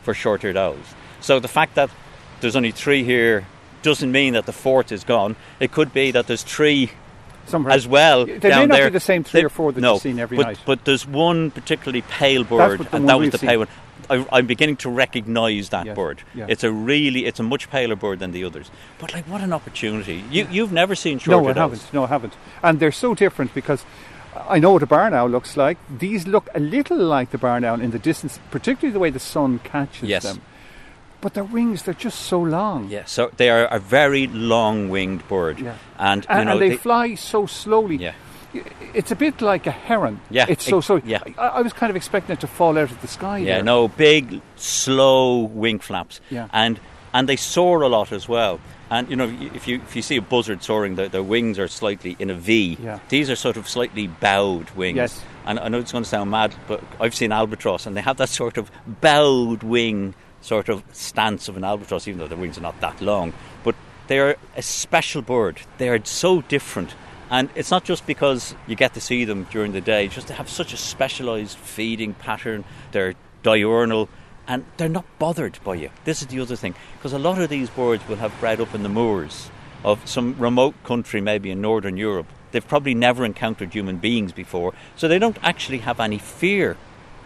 for 0.01 0.13
short 0.13 0.43
eared 0.43 0.57
owls. 0.57 0.93
So 1.21 1.39
the 1.39 1.47
fact 1.47 1.75
that 1.75 1.89
there's 2.41 2.57
only 2.57 2.71
three 2.71 3.05
here 3.05 3.47
doesn't 3.81 4.11
mean 4.11 4.33
that 4.33 4.45
the 4.45 4.51
fourth 4.51 4.91
is 4.91 5.05
gone. 5.05 5.37
It 5.61 5.71
could 5.71 5.93
be 5.93 6.11
that 6.11 6.27
there's 6.27 6.43
three 6.43 6.91
Somewhere. 7.45 7.73
as 7.73 7.87
well 7.87 8.25
They 8.25 8.39
down 8.39 8.59
may 8.59 8.65
not 8.65 8.75
there. 8.75 8.89
be 8.89 8.93
the 8.93 8.99
same 8.99 9.23
three 9.23 9.41
They- 9.41 9.45
or 9.45 9.49
four 9.49 9.71
that 9.71 9.79
no, 9.79 9.93
you've 9.93 10.01
seen 10.01 10.19
every 10.19 10.35
but, 10.37 10.43
night. 10.47 10.59
But 10.65 10.83
there's 10.85 11.07
one 11.07 11.51
particularly 11.51 12.01
pale 12.01 12.43
bird, 12.43 12.81
the 12.81 12.95
and 12.97 13.07
that 13.07 13.19
was 13.19 13.29
the 13.29 13.39
pale 13.39 13.59
one. 13.59 13.67
I, 14.09 14.25
I'm 14.31 14.45
beginning 14.47 14.77
to 14.77 14.89
recognise 14.89 15.69
that 15.69 15.85
Yes, 15.85 15.95
bird. 15.95 16.21
yeah. 16.33 16.45
It's 16.49 16.63
a 16.63 16.71
really, 16.71 17.25
it's 17.25 17.39
a 17.39 17.43
much 17.43 17.69
paler 17.69 17.95
bird 17.95 18.19
than 18.19 18.31
the 18.31 18.43
others. 18.43 18.69
But 18.99 19.13
like, 19.13 19.25
what 19.27 19.41
an 19.41 19.53
opportunity! 19.53 20.23
You, 20.31 20.47
you've 20.51 20.71
never 20.73 20.95
seen 20.95 21.15
no, 21.17 21.41
short 21.41 21.57
I 21.57 21.61
haven't. 21.61 21.93
No, 21.93 22.03
I 22.05 22.07
haven't. 22.07 22.33
And 22.61 22.79
they're 22.79 22.91
so 22.91 23.13
different 23.15 23.53
because 23.53 23.85
I 24.49 24.59
know 24.59 24.71
what 24.73 24.83
a 24.83 24.87
barn 24.87 25.13
owl 25.13 25.29
looks 25.29 25.55
like. 25.57 25.77
These 25.89 26.27
look 26.27 26.49
a 26.55 26.59
little 26.59 26.97
like 26.97 27.31
the 27.31 27.37
barn 27.37 27.63
owl 27.63 27.79
in 27.81 27.91
the 27.91 27.99
distance, 27.99 28.39
particularly 28.51 28.91
the 28.93 28.99
way 28.99 29.09
the 29.11 29.19
sun 29.19 29.59
catches 29.59 30.09
Yes. 30.09 30.23
them. 30.23 30.41
But 31.21 31.35
their 31.35 31.43
wings, 31.45 31.83
they're 31.83 31.93
just 31.93 32.19
so 32.19 32.41
long. 32.41 32.89
Yeah, 32.89 33.05
so 33.05 33.31
they 33.37 33.49
are 33.49 33.65
a 33.67 33.79
very 33.79 34.27
long-winged 34.27 35.25
bird, 35.29 35.57
Yeah. 35.59 35.75
and 35.97 36.23
you 36.23 36.27
And, 36.29 36.45
know 36.47 36.51
and 36.53 36.61
they, 36.61 36.69
they- 36.69 36.75
fly 36.75 37.15
so 37.15 37.45
slowly. 37.45 37.95
Yeah. 37.95 38.13
It's 38.93 39.11
a 39.11 39.15
bit 39.15 39.41
like 39.41 39.65
a 39.67 39.71
heron. 39.71 40.19
Yeah, 40.29 40.45
It's 40.47 40.65
so 40.65 40.81
so. 40.81 41.01
yeah. 41.03 41.23
I, 41.37 41.47
I 41.47 41.61
was 41.61 41.73
kind 41.73 41.89
of 41.89 41.95
expecting 41.95 42.33
it 42.33 42.39
to 42.41 42.47
fall 42.47 42.77
out 42.77 42.91
of 42.91 43.01
the 43.01 43.07
sky. 43.07 43.39
Yeah, 43.39 43.55
there. 43.55 43.63
no, 43.63 43.87
big, 43.87 44.41
slow 44.55 45.39
wing 45.39 45.79
flaps. 45.79 46.21
Yeah. 46.29 46.47
And 46.53 46.79
and 47.13 47.29
they 47.29 47.35
soar 47.35 47.81
a 47.81 47.87
lot 47.87 48.11
as 48.11 48.27
well. 48.27 48.59
And 48.89 49.09
you 49.09 49.15
know, 49.15 49.27
if 49.55 49.67
you 49.67 49.77
if 49.77 49.95
you 49.95 50.01
see 50.01 50.17
a 50.17 50.21
buzzard 50.21 50.63
soaring, 50.63 50.95
their, 50.95 51.09
their 51.09 51.23
wings 51.23 51.57
are 51.57 51.67
slightly 51.67 52.15
in 52.19 52.29
a 52.29 52.35
V. 52.35 52.77
Yeah. 52.81 52.99
These 53.09 53.29
are 53.29 53.35
sort 53.35 53.57
of 53.57 53.67
slightly 53.67 54.07
bowed 54.07 54.69
wings. 54.71 54.97
Yes. 54.97 55.23
And 55.45 55.59
I 55.59 55.67
know 55.67 55.79
it's 55.79 55.91
going 55.91 56.03
to 56.03 56.09
sound 56.09 56.31
mad, 56.31 56.55
but 56.67 56.81
I've 56.99 57.15
seen 57.15 57.31
albatross, 57.31 57.85
and 57.85 57.97
they 57.97 58.01
have 58.01 58.17
that 58.17 58.29
sort 58.29 58.57
of 58.57 58.71
bowed 59.01 59.63
wing 59.63 60.13
sort 60.41 60.69
of 60.69 60.83
stance 60.91 61.47
of 61.47 61.57
an 61.57 61.63
albatross, 61.63 62.07
even 62.07 62.19
though 62.19 62.27
their 62.27 62.37
wings 62.37 62.57
are 62.57 62.61
not 62.61 62.79
that 62.81 63.01
long. 63.01 63.33
But 63.63 63.75
they 64.07 64.19
are 64.19 64.35
a 64.55 64.61
special 64.61 65.21
bird. 65.21 65.59
They 65.79 65.89
are 65.89 66.03
so 66.05 66.41
different. 66.41 66.93
And 67.33 67.49
it's 67.55 67.71
not 67.71 67.83
just 67.83 68.05
because 68.05 68.53
you 68.67 68.75
get 68.75 68.93
to 68.93 69.01
see 69.01 69.25
them 69.25 69.47
during 69.49 69.71
the 69.71 69.81
day, 69.81 70.07
just 70.07 70.27
they 70.27 70.35
have 70.35 70.47
such 70.47 70.71
a 70.71 70.77
specialised 70.77 71.57
feeding 71.57 72.13
pattern. 72.13 72.63
They're 72.91 73.15
diurnal 73.41 74.07
and 74.47 74.65
they're 74.77 74.87
not 74.87 75.05
bothered 75.17 75.57
by 75.63 75.73
you. 75.75 75.89
This 76.05 76.21
is 76.21 76.27
the 76.27 76.39
other 76.39 76.55
thing. 76.55 76.75
Because 76.95 77.11
a 77.11 77.17
lot 77.17 77.41
of 77.41 77.49
these 77.49 77.71
birds 77.71 78.07
will 78.07 78.17
have 78.17 78.39
bred 78.39 78.61
up 78.61 78.75
in 78.75 78.83
the 78.83 78.89
moors 78.89 79.49
of 79.83 80.07
some 80.07 80.35
remote 80.37 80.75
country, 80.83 81.21
maybe 81.21 81.49
in 81.49 81.59
Northern 81.59 81.97
Europe. 81.97 82.27
They've 82.51 82.67
probably 82.67 82.93
never 82.93 83.25
encountered 83.25 83.73
human 83.73 83.97
beings 83.97 84.31
before, 84.31 84.75
so 84.95 85.07
they 85.07 85.17
don't 85.17 85.39
actually 85.41 85.79
have 85.79 85.99
any 85.99 86.19
fear 86.19 86.77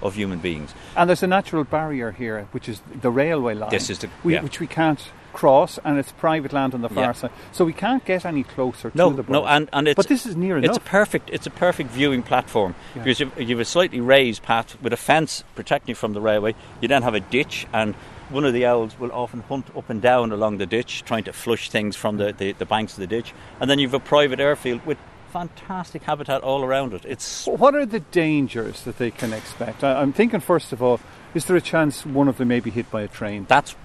of 0.02 0.16
human 0.16 0.40
beings. 0.40 0.74
And 0.96 1.10
there's 1.10 1.22
a 1.22 1.28
natural 1.28 1.66
barrier 1.66 2.12
here, 2.12 2.48
which 2.54 2.70
is 2.70 2.82
the 3.02 3.12
railway 3.12 3.56
line. 3.56 3.72
This 3.72 3.90
is 3.90 4.00
the- 4.00 4.10
we, 4.24 4.36
yeah. 4.36 4.42
which 4.42 4.62
we 4.62 4.68
can't 4.68 5.02
cross, 5.34 5.80
and 5.84 5.98
it's 6.00 6.12
private 6.14 6.54
land 6.54 6.74
on 6.74 6.82
the 6.82 6.90
far 6.90 7.04
Yeah. 7.06 7.12
side, 7.14 7.32
so 7.52 7.66
we 7.66 7.74
can't 7.74 8.04
get 8.06 8.26
any 8.26 8.44
closer 8.44 8.92
No, 8.94 9.12
to 9.12 9.22
the 9.22 9.32
no, 9.32 9.46
and, 9.46 9.70
and 9.74 9.88
it's 9.88 9.96
but 9.96 10.08
this 10.08 10.26
is 10.26 10.36
near 10.36 10.58
enough. 10.58 10.70
It's 10.70 10.78
a 10.78 10.82
perfect. 10.82 11.30
It's 11.32 11.48
a 11.48 11.52
perfect 11.52 11.92
viewing 11.92 12.24
platform 12.24 12.76
Yeah. 12.96 13.04
because 13.04 13.20
you've, 13.38 13.60
a 13.60 13.66
slightly 13.66 14.00
raised 14.02 14.44
path 14.44 14.78
with 14.82 14.94
a 14.94 14.98
fence 14.98 15.44
protecting 15.56 15.90
you 15.90 15.96
from 15.96 16.14
the 16.14 16.22
railway. 16.22 16.56
You 16.82 16.88
then 16.88 17.04
have 17.04 17.14
a 17.14 17.20
ditch, 17.20 17.68
and 17.74 17.96
one 18.30 18.44
of 18.46 18.54
the 18.54 18.66
owls 18.66 19.00
will 19.00 19.12
often 19.12 19.42
hunt 19.42 19.68
up 19.76 19.90
and 19.90 20.02
down 20.02 20.32
along 20.32 20.58
the 20.58 20.66
ditch, 20.66 21.04
trying 21.06 21.24
to 21.26 21.34
flush 21.34 21.70
things 21.70 21.96
from 21.96 22.18
the, 22.18 22.34
the, 22.34 22.52
the 22.54 22.66
banks 22.66 22.94
of 22.94 23.00
the 23.00 23.08
ditch. 23.08 23.34
And 23.62 23.70
then 23.70 23.80
you've 23.80 23.94
a 23.94 24.00
private 24.00 24.40
airfield 24.40 24.86
with 24.86 24.98
fantastic 25.32 26.04
habitat 26.04 26.42
all 26.42 26.64
around 26.64 26.94
it. 26.94 27.06
It's 27.06 27.46
What 27.48 27.76
are 27.76 27.86
the 27.86 28.00
dangers 28.00 28.84
that 28.84 28.98
they 28.98 29.12
can 29.12 29.32
expect? 29.34 29.84
I, 29.84 30.02
I'm 30.02 30.12
thinking, 30.14 30.40
first 30.40 30.74
of 30.74 30.82
all, 30.82 31.00
is 31.34 31.46
there 31.46 31.56
a 31.56 31.62
chance 31.62 32.06
one 32.06 32.28
of 32.28 32.38
them 32.38 32.48
may 32.50 32.60
be 32.60 32.72
hit 32.72 32.90
by 32.92 33.02
a 33.02 33.08
train? 33.08 33.46
that's 33.48 33.76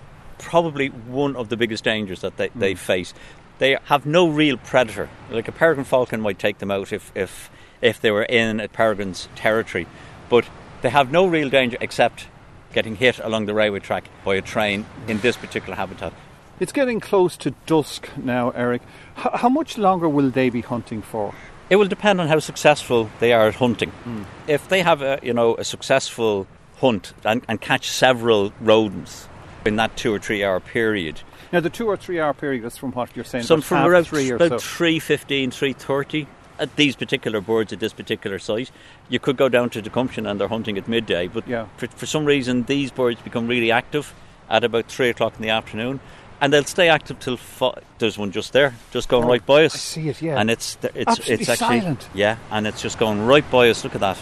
probably 0.43 0.89
one 0.89 1.37
of 1.37 1.49
the 1.49 1.57
biggest 1.57 1.85
dangers 1.85 2.21
that 2.21 2.37
they, 2.37 2.49
Hmm. 2.49 2.59
they 2.59 2.75
face. 2.75 3.15
They 3.59 3.79
have 3.85 4.05
no 4.05 4.29
real 4.29 4.57
predator. 4.59 5.09
Like 5.31 5.49
a 5.49 5.53
peregrine 5.53 5.85
falcon 5.87 6.21
might 6.21 6.39
take 6.39 6.59
them 6.59 6.71
out 6.71 6.93
if, 6.93 7.11
if, 7.15 7.51
if 7.81 8.01
they 8.01 8.11
were 8.11 8.25
in 8.25 8.61
a 8.61 8.69
peregrine's 8.69 9.29
territory, 9.37 9.87
but 10.29 10.45
they 10.83 10.91
have 10.91 11.11
no 11.13 11.27
real 11.27 11.49
danger 11.49 11.79
except 11.81 12.27
getting 12.73 12.97
hit 12.97 13.19
along 13.21 13.47
the 13.47 13.55
railway 13.55 13.79
track 13.79 14.05
by 14.25 14.35
a 14.35 14.43
train 14.43 14.85
in 15.07 15.21
this 15.21 15.37
particular 15.37 15.77
habitat. 15.77 16.13
It's 16.59 16.73
getting 16.73 17.01
close 17.01 17.37
to 17.39 17.53
dusk 17.67 18.09
now, 18.17 18.51
Eric. 18.51 18.83
H- 19.19 19.27
how 19.35 19.49
much 19.49 19.79
longer 19.79 20.09
will 20.09 20.31
they 20.31 20.49
be 20.51 20.61
hunting 20.61 21.03
for? 21.03 21.35
It 21.71 21.77
will 21.77 21.89
depend 21.89 22.21
on 22.21 22.29
how 22.29 22.39
successful 22.41 23.11
they 23.21 23.33
are 23.33 23.47
at 23.49 23.55
hunting. 23.57 23.91
Hmm. 23.91 24.23
If 24.47 24.69
they 24.69 24.83
have 24.83 25.03
a 25.03 25.19
you 25.23 25.33
know 25.33 25.55
a 25.57 25.65
successful 25.65 26.47
hunt 26.79 27.15
and, 27.25 27.43
and 27.49 27.61
catch 27.61 27.91
several 27.91 28.53
rodents 28.61 29.29
in 29.67 29.77
that 29.77 29.97
two 29.97 30.13
or 30.15 30.19
three 30.19 30.45
hour 30.45 30.61
period, 30.61 31.21
Now, 31.53 31.61
the 31.61 31.71
two 31.71 31.87
or 31.87 31.97
three 31.97 32.19
hour 32.21 32.33
period 32.35 32.65
is 32.65 32.77
from 32.77 32.93
what 32.93 33.15
you're 33.15 33.25
saying. 33.25 33.45
Some 33.45 33.61
from 33.61 33.87
around 33.87 34.05
three 34.07 34.31
or 34.31 34.37
about 34.37 34.51
so. 34.51 34.59
315, 34.59 35.51
330 35.51 36.27
at 36.59 36.77
these 36.77 36.97
particular 36.97 37.41
birds 37.41 37.73
at 37.73 37.81
this 37.81 37.93
particular 37.93 38.39
site. 38.39 38.71
You 39.09 39.19
could 39.19 39.37
go 39.37 39.49
down 39.49 39.71
to 39.71 39.83
Tacumshin 39.83 40.29
and 40.31 40.41
they're 40.41 40.49
hunting 40.49 40.79
at 40.79 40.87
midday, 40.89 41.27
but 41.27 41.47
Yeah. 41.49 41.67
for, 41.77 41.87
for 41.89 42.07
some 42.07 42.25
reason 42.25 42.65
these 42.65 42.91
birds 42.91 43.21
become 43.23 43.47
really 43.49 43.71
active 43.73 44.15
at 44.49 44.63
about 44.65 44.87
3 44.87 45.09
o'clock 45.11 45.35
in 45.37 45.43
the 45.43 45.49
afternoon. 45.51 46.01
And 46.41 46.53
they'll 46.53 46.65
stay 46.65 46.89
active 46.89 47.21
till 47.21 47.37
fi- 47.37 47.79
there's 47.99 48.19
one 48.19 48.33
just 48.33 48.53
there, 48.53 48.75
just 48.91 49.09
going 49.09 49.25
Oh, 49.25 49.29
right 49.29 49.45
by 49.47 49.65
us. 49.65 49.75
I 49.75 49.79
see 49.79 50.09
it, 50.09 50.21
yeah. 50.21 50.41
And 50.41 50.51
it's 50.51 50.77
it's 50.83 51.07
Absolutely 51.07 51.35
it's 51.35 51.49
actually 51.49 51.81
silent. 51.81 52.09
yeah, 52.15 52.37
and 52.51 52.67
it's 52.67 52.83
just 52.83 52.99
going 52.99 53.25
right 53.27 53.49
by 53.49 53.71
us. 53.71 53.85
Look 53.85 53.95
at 53.95 54.01
that. 54.01 54.19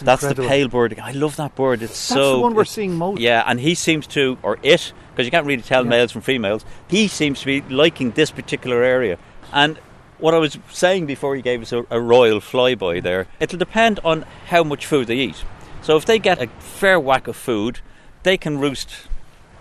That's 0.00 0.22
the 0.22 0.34
pale 0.34 0.68
bird. 0.68 0.98
I 0.98 1.12
love 1.12 1.36
that 1.36 1.54
bird. 1.54 1.82
It's 1.82 1.92
That's 1.92 1.98
so 2.20 2.34
the 2.34 2.40
one 2.40 2.54
we're 2.54 2.64
seeing 2.64 2.94
most. 2.94 3.20
Yeah, 3.20 3.42
and 3.46 3.60
he 3.60 3.74
seems 3.74 4.06
to, 4.08 4.38
or 4.42 4.58
it, 4.62 4.92
because 5.10 5.26
you 5.26 5.30
can't 5.30 5.46
really 5.46 5.62
tell 5.62 5.84
Yeah. 5.84 5.90
males 5.90 6.12
from 6.12 6.22
females. 6.22 6.64
He 6.88 7.08
seems 7.08 7.40
to 7.40 7.46
be 7.46 7.60
liking 7.62 8.12
this 8.12 8.30
particular 8.30 8.82
area. 8.82 9.18
And 9.52 9.78
what 10.18 10.34
I 10.34 10.38
was 10.38 10.58
saying 10.70 11.06
before 11.06 11.36
he 11.36 11.42
gave 11.42 11.62
us 11.62 11.72
a, 11.72 11.84
a 11.90 12.00
royal 12.00 12.40
flyby 12.40 13.02
there, 13.02 13.26
it'll 13.40 13.58
depend 13.58 14.00
on 14.04 14.24
how 14.46 14.64
much 14.64 14.86
food 14.86 15.06
they 15.06 15.16
eat. 15.16 15.44
So 15.82 15.96
if 15.96 16.04
they 16.04 16.18
get 16.18 16.40
a 16.42 16.46
fair 16.58 16.98
whack 16.98 17.28
of 17.28 17.36
food, 17.36 17.80
they 18.22 18.36
can 18.36 18.58
roost. 18.58 18.90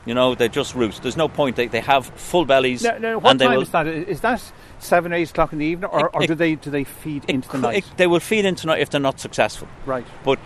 You 0.06 0.13
know, 0.13 0.36
they 0.36 0.50
just 0.50 0.76
roost. 0.76 1.02
There's 1.02 1.15
no 1.17 1.28
point. 1.30 1.56
They, 1.56 1.67
they 1.67 1.80
have 1.80 2.08
full 2.08 2.46
bellies. 2.46 2.84
What 2.84 2.96
and 3.04 3.39
they 3.39 3.46
time 3.46 3.56
will, 3.56 3.62
is 3.62 3.69
that? 3.69 3.88
Is 3.88 4.19
that 4.22 4.41
seven, 4.84 5.13
eight 5.13 5.30
o'clock 5.30 5.54
in 5.54 5.60
the 5.60 5.65
evening, 5.65 5.89
or, 5.91 6.08
It- 6.08 6.12
or 6.13 6.28
do 6.28 6.36
they 6.36 6.56
do 6.56 6.69
they 6.69 6.84
feed 6.84 7.26
into 7.28 7.50
the 7.50 7.58
night? 7.58 7.78
it- 7.78 7.98
they 7.98 8.08
will 8.08 8.19
feed 8.19 8.46
into 8.46 8.67
night 8.67 8.80
if 8.80 8.89
they're 8.89 9.00
not 9.02 9.19
successful. 9.19 9.67
right. 9.86 10.06
But 10.24 10.39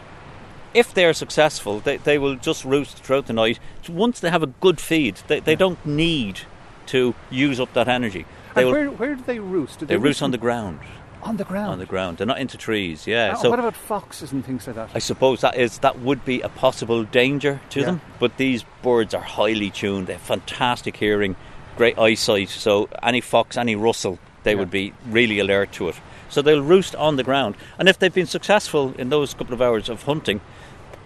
if 0.74 0.94
they're 0.94 1.14
successful, 1.14 1.80
they, 1.80 1.98
they 1.98 2.18
will 2.18 2.36
just 2.36 2.64
roost 2.66 2.98
throughout 3.00 3.26
the 3.28 3.34
night. 3.34 3.60
Once 3.90 4.20
they 4.20 4.30
have 4.30 4.44
a 4.44 4.48
good 4.48 4.80
feed, 4.80 5.16
they, 5.28 5.40
they 5.40 5.56
don't 5.56 5.84
need 5.86 6.42
to 6.88 7.16
use 7.32 7.60
up 7.60 7.74
that 7.74 7.88
energy. 7.88 8.26
They, 8.54 8.62
And 8.64 8.72
will, 8.72 8.78
where, 8.78 8.92
where 8.92 9.16
do 9.16 9.24
they 9.26 9.40
roost? 9.40 9.80
Do 9.80 9.86
they 9.86 9.98
roost 9.98 10.22
on 10.22 10.32
the 10.32 10.38
ground. 10.38 10.80
on 11.24 11.38
the 11.38 11.44
ground. 11.44 11.72
On 11.74 11.80
the 11.80 11.86
ground. 11.86 12.18
They're 12.18 12.28
not 12.28 12.40
into 12.40 12.58
trees. 12.58 13.08
Yeah. 13.08 13.34
Uh, 13.34 13.36
so 13.38 13.50
what 13.50 13.60
about 13.60 13.76
foxes 13.76 14.32
and 14.32 14.46
things 14.46 14.68
like 14.68 14.76
that? 14.76 14.90
I 14.94 15.00
suppose 15.00 15.42
that 15.42 15.58
is 15.58 15.80
that 15.80 16.00
would 16.00 16.24
be 16.26 16.42
a 16.42 16.50
possible 16.50 17.04
danger 17.04 17.60
to 17.72 17.80
Yeah. 17.80 17.86
them. 17.88 18.02
But 18.20 18.38
these 18.38 18.64
birds 18.84 19.14
are 19.14 19.22
highly 19.22 19.70
tuned. 19.72 20.08
They 20.08 20.14
have 20.14 20.22
fantastic 20.22 20.96
hearing, 20.98 21.36
great 21.76 21.98
eyesight. 21.98 22.50
So 22.50 22.88
any 23.02 23.20
fox, 23.22 23.58
any 23.58 23.76
rustle, 23.76 24.20
they 24.48 24.54
Yeah. 24.54 24.60
would 24.60 24.72
be 24.72 24.94
really 25.10 25.40
alert 25.40 25.74
to 25.74 25.90
it. 25.90 25.96
So 26.30 26.42
they'll 26.42 26.62
roost 26.62 26.96
on 26.96 27.18
the 27.18 27.24
ground. 27.24 27.56
And 27.78 27.90
if 27.90 28.00
they've 28.00 28.14
been 28.14 28.26
successful 28.28 28.94
in 28.98 29.10
those 29.10 29.34
couple 29.34 29.54
of 29.54 29.62
hours 29.62 29.90
of 29.90 30.04
hunting, 30.04 30.40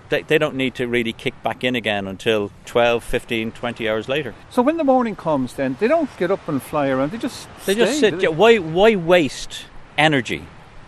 they, 0.10 0.22
they 0.24 0.38
don't 0.38 0.56
need 0.56 0.76
to 0.76 0.88
really 0.88 1.14
kick 1.14 1.34
back 1.42 1.64
in 1.64 1.76
again 1.76 2.08
until 2.08 2.52
12, 2.66 3.04
15, 3.04 3.52
20 3.52 3.90
hours 3.90 4.08
later. 4.08 4.34
so 4.50 4.62
when 4.62 4.78
the 4.78 4.84
morning 4.84 5.16
comes, 5.16 5.54
then 5.56 5.76
they 5.80 5.88
don't 5.88 6.10
get 6.18 6.30
up 6.32 6.48
and 6.48 6.62
fly 6.62 6.88
around. 6.90 7.12
They 7.12 7.18
just 7.18 7.48
They 7.66 7.76
just 7.76 8.00
sit. 8.00 8.22
Yeah, 8.22 8.30
why, 8.30 8.58
why 8.58 8.96
waste 8.96 9.66
energy 9.98 10.44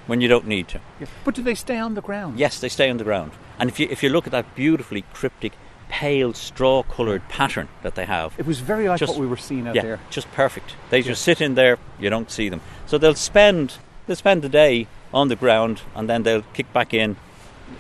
when 0.08 0.22
you 0.22 0.28
don't 0.28 0.46
need 0.48 0.68
to? 0.68 0.80
Yeah. 1.00 1.08
But 1.26 1.36
do 1.36 1.42
they 1.42 1.56
stay 1.56 1.78
on 1.80 1.94
the 1.96 2.02
ground? 2.02 2.38
Yes, 2.40 2.60
they 2.60 2.70
stay 2.70 2.90
on 2.90 2.98
the 2.98 3.04
ground. 3.04 3.32
And 3.60 3.70
if 3.70 3.80
you 3.80 3.88
if 3.90 4.04
you 4.04 4.10
look 4.10 4.26
at 4.28 4.32
that 4.32 4.46
beautifully 4.56 5.04
cryptic, 5.14 5.54
pale 6.00 6.34
straw 6.34 6.82
coloured 6.84 7.22
pattern 7.30 7.68
that 7.84 7.94
they 7.94 8.06
have, 8.06 8.34
It 8.40 8.48
was 8.48 8.60
very 8.62 8.90
like 8.90 9.00
Just- 9.00 9.12
what 9.14 9.22
we 9.22 9.28
were 9.28 9.38
seeing 9.38 9.68
out 9.68 9.76
yeah, 9.76 9.84
there. 9.84 10.00
just 10.10 10.28
perfect. 10.34 10.70
They 10.90 11.04
just 11.04 11.22
sit 11.22 11.40
in 11.40 11.54
there. 11.54 11.78
You 12.00 12.10
don't 12.10 12.32
see 12.32 12.50
them. 12.50 12.62
So 12.88 12.98
they'll 12.98 13.14
spend 13.32 13.78
they'll 14.08 14.16
spend 14.16 14.42
the 14.42 14.50
day 14.50 14.88
on 15.14 15.28
the 15.28 15.36
ground, 15.36 15.82
and 15.96 16.10
then 16.10 16.24
they'll 16.24 16.44
kick 16.54 16.74
back 16.74 16.94
in 16.94 17.16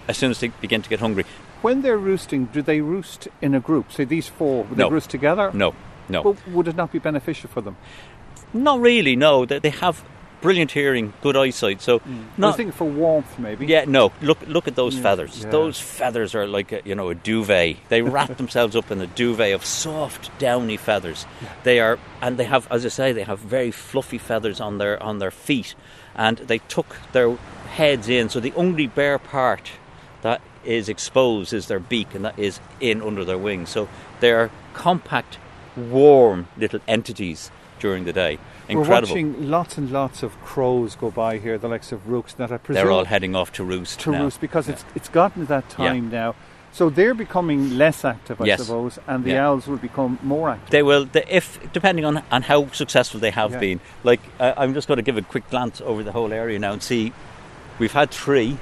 as 0.08 0.16
soon 0.18 0.30
as 0.32 0.40
they 0.40 0.50
begin 0.62 0.82
to 0.84 0.90
get 0.90 1.00
hungry. 1.00 1.26
When 1.64 1.82
they're 1.82 1.98
roosting, 2.12 2.46
do 2.54 2.62
they 2.62 2.82
roost 2.82 3.28
in 3.42 3.56
a 3.56 3.60
group? 3.60 3.92
Say 3.92 4.06
these 4.06 4.28
four, 4.38 4.64
would 4.66 4.78
No. 4.78 4.88
they 4.90 4.94
roost 4.94 5.10
together? 5.10 5.50
No, 5.54 5.74
no, 6.08 6.22
But 6.24 6.48
would 6.56 6.68
it 6.68 6.76
not 6.76 6.92
be 6.92 7.00
beneficial 7.00 7.50
for 7.50 7.62
them? 7.62 7.76
not 8.54 8.80
really. 8.80 9.16
No, 9.16 9.46
they, 9.46 9.58
they 9.60 9.72
have 9.72 10.04
brilliant 10.44 10.72
hearing, 10.72 11.14
good 11.22 11.36
eyesight. 11.36 11.82
So, 11.82 12.00
mm. 12.00 12.04
I 12.06 12.10
was 12.10 12.38
not 12.38 12.58
thinking 12.58 12.74
for 12.74 12.84
warmth, 12.86 13.40
maybe. 13.40 13.66
yeah, 13.66 13.86
no. 13.88 14.12
Look, 14.22 14.46
look 14.46 14.68
at 14.68 14.76
those 14.76 15.00
feathers. 15.00 15.42
yeah. 15.44 15.50
Those 15.50 15.80
feathers 15.80 16.36
are 16.36 16.46
like 16.46 16.72
a, 16.72 16.82
you 16.86 16.94
know 16.94 17.10
a 17.10 17.16
duvet. 17.16 17.78
They 17.90 18.02
wrap 18.02 18.38
themselves 18.42 18.76
up 18.76 18.92
in 18.92 19.02
a 19.02 19.08
duvet 19.08 19.54
of 19.54 19.66
soft, 19.66 20.38
downy 20.38 20.78
feathers. 20.78 21.26
They 21.64 21.80
are, 21.80 21.98
and 22.22 22.38
they 22.38 22.44
have, 22.44 22.68
as 22.70 22.86
I 22.86 22.90
say, 22.90 23.14
they 23.14 23.24
have 23.24 23.40
very 23.40 23.72
fluffy 23.72 24.20
feathers 24.20 24.60
on 24.62 24.78
their 24.78 25.02
on 25.02 25.20
their 25.20 25.32
feet, 25.32 25.74
and 26.14 26.38
they 26.38 26.60
tuck 26.60 26.98
their 27.14 27.36
heads 27.72 28.10
in. 28.10 28.30
So 28.30 28.40
the 28.40 28.54
only 28.54 28.86
bare 28.86 29.18
part 29.18 29.72
that 30.22 30.42
is 30.64 30.90
exposed 30.90 31.54
is 31.54 31.68
their 31.68 31.80
beak, 31.80 32.14
and 32.14 32.26
that 32.26 32.38
is 32.38 32.60
in 32.80 33.02
under 33.02 33.26
their 33.26 33.38
wings. 33.38 33.70
So 33.70 33.88
they 34.20 34.32
are 34.32 34.52
compact, 34.74 35.38
warm 35.76 36.48
little 36.58 36.82
entities 36.88 37.50
during 37.80 38.06
the 38.06 38.14
day. 38.14 38.40
Incredible. 38.70 39.14
We're 39.14 39.24
watching 39.24 39.50
lots 39.50 39.78
and 39.78 39.92
lots 39.92 40.24
of 40.24 40.40
crows 40.44 40.96
go 40.96 41.12
by 41.12 41.38
here, 41.38 41.58
the 41.58 41.68
likes 41.68 41.92
of 41.92 42.08
rooks 42.08 42.34
that 42.36 42.52
I 42.52 42.58
presume 42.58 42.82
They're 42.84 42.92
all 42.92 43.06
heading 43.06 43.36
off 43.36 43.52
to 43.54 43.64
roost 43.64 44.00
to 44.02 44.12
now. 44.12 44.24
roost 44.24 44.40
because 44.40 44.70
it's 44.70 44.86
it's 44.96 45.10
gotten 45.10 45.42
to 45.44 45.48
that 45.50 45.70
time 45.70 46.10
now. 46.10 46.36
So 46.72 46.90
they're 46.90 47.14
becoming 47.14 47.78
less 47.78 48.04
active, 48.04 48.42
I 48.42 48.46
Yes. 48.46 48.64
suppose, 48.66 48.98
and 49.06 49.24
the 49.24 49.32
Yeah. 49.32 49.48
owls 49.50 49.68
will 49.68 49.78
become 49.78 50.18
more 50.24 50.50
active. 50.50 50.72
They 50.72 50.82
will, 50.82 51.06
they, 51.06 51.24
if 51.30 51.60
depending 51.72 52.04
on, 52.06 52.24
on 52.32 52.42
how 52.44 52.68
successful 52.72 53.20
they 53.20 53.30
have 53.32 53.52
Yeah. 53.52 53.60
been. 53.60 53.80
Like 54.04 54.22
uh, 54.40 54.54
I'm 54.58 54.74
just 54.74 54.88
going 54.88 54.98
to 54.98 55.04
give 55.04 55.18
a 55.18 55.22
quick 55.22 55.48
glance 55.52 55.82
over 55.82 56.02
the 56.04 56.14
whole 56.14 56.34
area 56.34 56.58
now 56.58 56.72
and 56.74 56.82
see. 56.82 57.12
We've 57.80 57.92
had 57.94 58.10
three. 58.12 58.58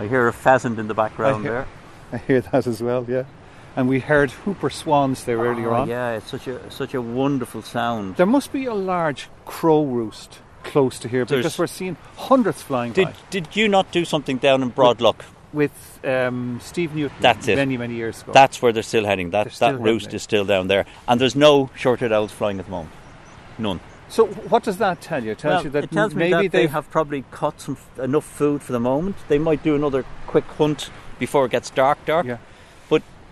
I 0.00 0.06
hear 0.08 0.26
a 0.26 0.32
pheasant 0.32 0.78
in 0.78 0.88
the 0.88 0.94
background 0.94 1.42
hear- 1.44 1.52
there. 1.52 1.66
I 2.12 2.16
hear 2.18 2.40
that 2.40 2.66
as 2.66 2.82
well, 2.82 3.04
yeah. 3.08 3.24
And 3.76 3.88
we 3.88 4.00
heard 4.00 4.30
whooper 4.44 4.68
swans 4.70 5.24
there 5.24 5.38
earlier 5.38 5.70
Oh, 5.70 5.82
on. 5.82 5.88
Yeah, 5.88 6.12
it's 6.16 6.30
such 6.30 6.46
a 6.46 6.70
such 6.70 6.94
a 6.94 7.00
wonderful 7.00 7.62
sound. 7.62 8.16
There 8.16 8.26
must 8.26 8.52
be 8.52 8.66
a 8.66 8.74
large 8.74 9.28
crow 9.46 9.82
roost 9.84 10.40
close 10.62 10.98
to 11.00 11.08
here 11.08 11.24
because 11.24 11.42
There's- 11.42 11.58
we're 11.58 11.66
seeing 11.66 11.96
hundreds 12.16 12.62
flying 12.62 12.92
Did 12.92 13.06
by 13.08 13.14
did 13.30 13.48
you 13.56 13.68
not 13.68 13.90
do 13.90 14.04
something 14.04 14.36
down 14.38 14.62
in 14.62 14.68
Broad 14.70 15.00
Lough? 15.00 15.16
with 15.52 16.00
um, 16.04 16.58
Steve 16.62 16.94
Newton 16.94 17.16
That's 17.20 17.46
it. 17.48 17.56
many, 17.56 17.76
many 17.76 17.94
years 17.94 18.22
ago. 18.22 18.32
That's 18.32 18.62
where 18.62 18.72
they're 18.72 18.82
still 18.82 19.04
heading. 19.04 19.30
That 19.30 19.44
They're 19.44 19.52
still 19.52 19.72
that 19.72 19.80
roost 19.80 20.06
there. 20.10 20.16
is 20.16 20.22
still 20.22 20.44
down 20.46 20.68
there, 20.68 20.86
and 21.06 21.20
there's 21.20 21.36
no 21.36 21.68
short-eared 21.74 22.10
owls 22.12 22.32
flying 22.32 22.58
at 22.58 22.64
the 22.66 22.70
moment. 22.70 22.90
None. 23.58 23.80
so 24.08 24.26
what 24.26 24.62
does 24.62 24.78
that 24.78 25.00
tell 25.02 25.22
you? 25.24 25.32
It 25.32 25.38
tells 25.38 25.56
Well, 25.56 25.64
you 25.64 25.70
that 25.70 25.84
it 25.84 25.90
tells 25.90 26.14
me 26.14 26.30
maybe 26.30 26.48
that 26.48 26.52
they 26.52 26.62
they've 26.62 26.70
have 26.70 26.90
probably 26.90 27.22
caught 27.30 27.60
some 27.60 27.76
enough 28.02 28.24
food 28.24 28.62
for 28.62 28.72
the 28.72 28.80
moment. 28.80 29.16
They 29.28 29.38
might 29.38 29.62
do 29.62 29.74
another 29.74 30.04
quick 30.26 30.44
hunt 30.58 30.90
before 31.18 31.44
it 31.46 31.50
gets 31.50 31.68
dark, 31.70 31.98
dark. 32.06 32.24
Yeah. 32.26 32.38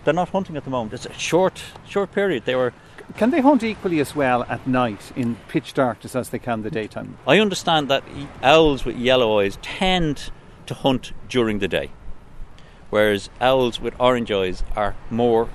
They're 0.03 0.13
not 0.13 0.29
hunting 0.29 0.57
at 0.57 0.63
the 0.63 0.69
moment. 0.69 0.93
It's 0.93 1.05
a 1.05 1.13
short, 1.13 1.61
short 1.87 2.11
period. 2.11 2.45
They 2.45 2.55
were. 2.55 2.73
Can 3.17 3.31
they 3.31 3.41
hunt 3.41 3.61
equally 3.63 3.99
as 3.99 4.15
well 4.15 4.43
at 4.43 4.65
night 4.65 5.11
in 5.15 5.35
pitch 5.49 5.73
darkness 5.73 6.15
as 6.15 6.29
they 6.29 6.39
can 6.39 6.61
the 6.63 6.71
daytime? 6.71 7.17
I 7.27 7.39
understand 7.39 7.89
that 7.89 8.03
owls 8.41 8.85
with 8.85 8.95
yellow 8.95 9.39
eyes 9.41 9.57
tend 9.61 10.31
to 10.67 10.73
hunt 10.73 11.11
during 11.27 11.59
the 11.59 11.67
day, 11.67 11.91
whereas 12.89 13.29
owls 13.41 13.79
with 13.81 13.93
orange 13.99 14.31
eyes 14.31 14.63
are 14.75 14.95
more 15.09 15.49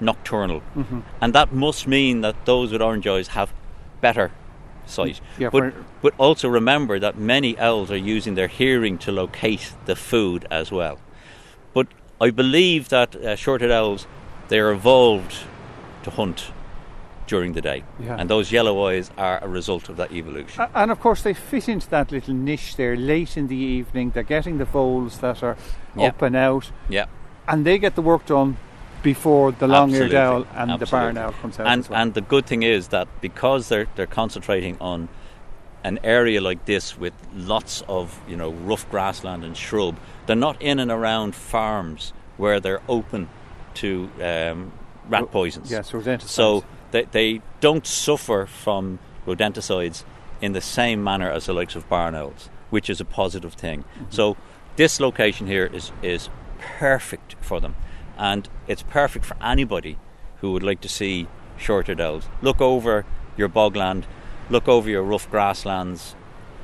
nocturnal, 0.00 0.62
Mm-hmm. 0.74 1.00
and 1.20 1.32
that 1.34 1.52
must 1.52 1.86
mean 1.86 2.20
that 2.22 2.46
those 2.46 2.72
with 2.72 2.80
orange 2.82 3.06
eyes 3.06 3.28
have 3.28 3.52
better 4.00 4.30
sight. 4.86 5.20
Yeah, 5.38 5.50
but 5.50 5.74
but 6.02 6.14
also 6.18 6.48
remember 6.48 6.98
that 6.98 7.18
many 7.18 7.58
owls 7.58 7.90
are 7.90 7.96
using 7.96 8.34
their 8.34 8.48
hearing 8.48 8.98
to 8.98 9.12
locate 9.12 9.72
the 9.84 9.94
food 9.96 10.46
as 10.50 10.72
well. 10.72 10.98
I 12.24 12.30
believe 12.30 12.88
that 12.88 13.14
uh, 13.16 13.36
short-eared 13.36 13.70
owls 13.72 14.06
they 14.48 14.58
are 14.58 14.72
evolved 14.72 15.34
to 16.04 16.10
hunt 16.10 16.52
during 17.26 17.52
the 17.54 17.60
day, 17.62 17.82
Yeah. 17.98 18.16
and 18.18 18.28
those 18.28 18.52
yellow 18.52 18.86
eyes 18.88 19.10
are 19.16 19.38
a 19.42 19.48
result 19.48 19.88
of 19.88 19.96
that 19.96 20.10
evolution. 20.12 20.60
A- 20.62 20.70
And 20.74 20.90
of 20.90 21.00
course, 21.00 21.22
they 21.22 21.34
fit 21.34 21.68
into 21.68 21.88
that 21.90 22.12
little 22.12 22.34
niche 22.34 22.76
there 22.76 22.96
late 22.96 23.36
in 23.40 23.46
the 23.48 23.56
evening. 23.56 24.10
They're 24.10 24.22
getting 24.36 24.58
the 24.58 24.64
voles 24.66 25.18
that 25.18 25.42
are 25.42 25.56
Yeah. 25.96 26.08
up 26.08 26.22
and 26.22 26.36
out, 26.36 26.70
yeah. 26.88 27.06
and 27.46 27.64
they 27.64 27.78
get 27.78 27.94
the 27.94 28.02
work 28.02 28.26
done 28.26 28.56
before 29.02 29.52
the 29.52 29.66
long-eared 29.68 30.14
Absolutely. 30.14 30.16
owl 30.18 30.46
and 30.70 30.80
the 30.80 30.86
barn 30.86 31.18
owl 31.18 31.32
comes 31.42 31.58
out. 31.60 31.66
and 31.66 31.86
well. 31.88 32.00
and 32.00 32.14
the 32.14 32.20
good 32.22 32.46
thing 32.46 32.62
is 32.62 32.88
that 32.88 33.06
because 33.20 33.68
they're 33.68 33.86
they're 33.96 34.14
concentrating 34.22 34.76
on 34.80 35.08
an 35.84 36.00
area 36.02 36.40
like 36.40 36.64
this 36.64 36.98
with 36.98 37.12
lots 37.34 37.82
of 37.88 38.20
you 38.26 38.36
know 38.36 38.50
rough 38.50 38.90
grassland 38.90 39.44
and 39.44 39.56
shrub, 39.56 39.98
they're 40.26 40.34
not 40.34 40.60
in 40.60 40.80
and 40.80 40.90
around 40.90 41.34
farms 41.34 42.12
where 42.36 42.58
they're 42.58 42.82
open 42.88 43.28
to 43.74 44.10
um, 44.22 44.72
rat 45.08 45.30
poisons. 45.30 45.70
yes, 45.70 45.92
rodenticides. 45.92 46.28
So 46.28 46.64
they 46.90 47.04
they 47.12 47.42
don't 47.60 47.86
suffer 47.86 48.46
from 48.46 48.98
rodenticides 49.26 50.04
in 50.40 50.52
the 50.52 50.60
same 50.60 51.04
manner 51.04 51.30
as 51.30 51.46
the 51.46 51.52
likes 51.52 51.76
of 51.76 51.88
barn 51.88 52.14
owls, 52.14 52.48
which 52.70 52.90
is 52.90 53.00
a 53.00 53.04
positive 53.04 53.54
thing. 53.54 53.84
Mm-hmm. 53.84 54.04
So 54.10 54.36
this 54.76 54.98
location 55.00 55.46
here 55.46 55.66
is 55.66 55.92
is 56.02 56.28
perfect 56.58 57.36
for 57.40 57.60
them, 57.60 57.74
and 58.16 58.48
it's 58.66 58.82
perfect 58.82 59.24
for 59.24 59.36
anybody 59.42 59.98
who 60.40 60.52
would 60.52 60.62
like 60.62 60.80
to 60.80 60.88
see 60.88 61.26
short-eared 61.56 62.00
owls. 62.00 62.28
Look 62.42 62.60
over 62.60 63.04
your 63.36 63.48
bogland, 63.48 64.04
look 64.50 64.68
over 64.68 64.88
your 64.88 65.02
rough 65.02 65.30
grasslands, 65.30 66.14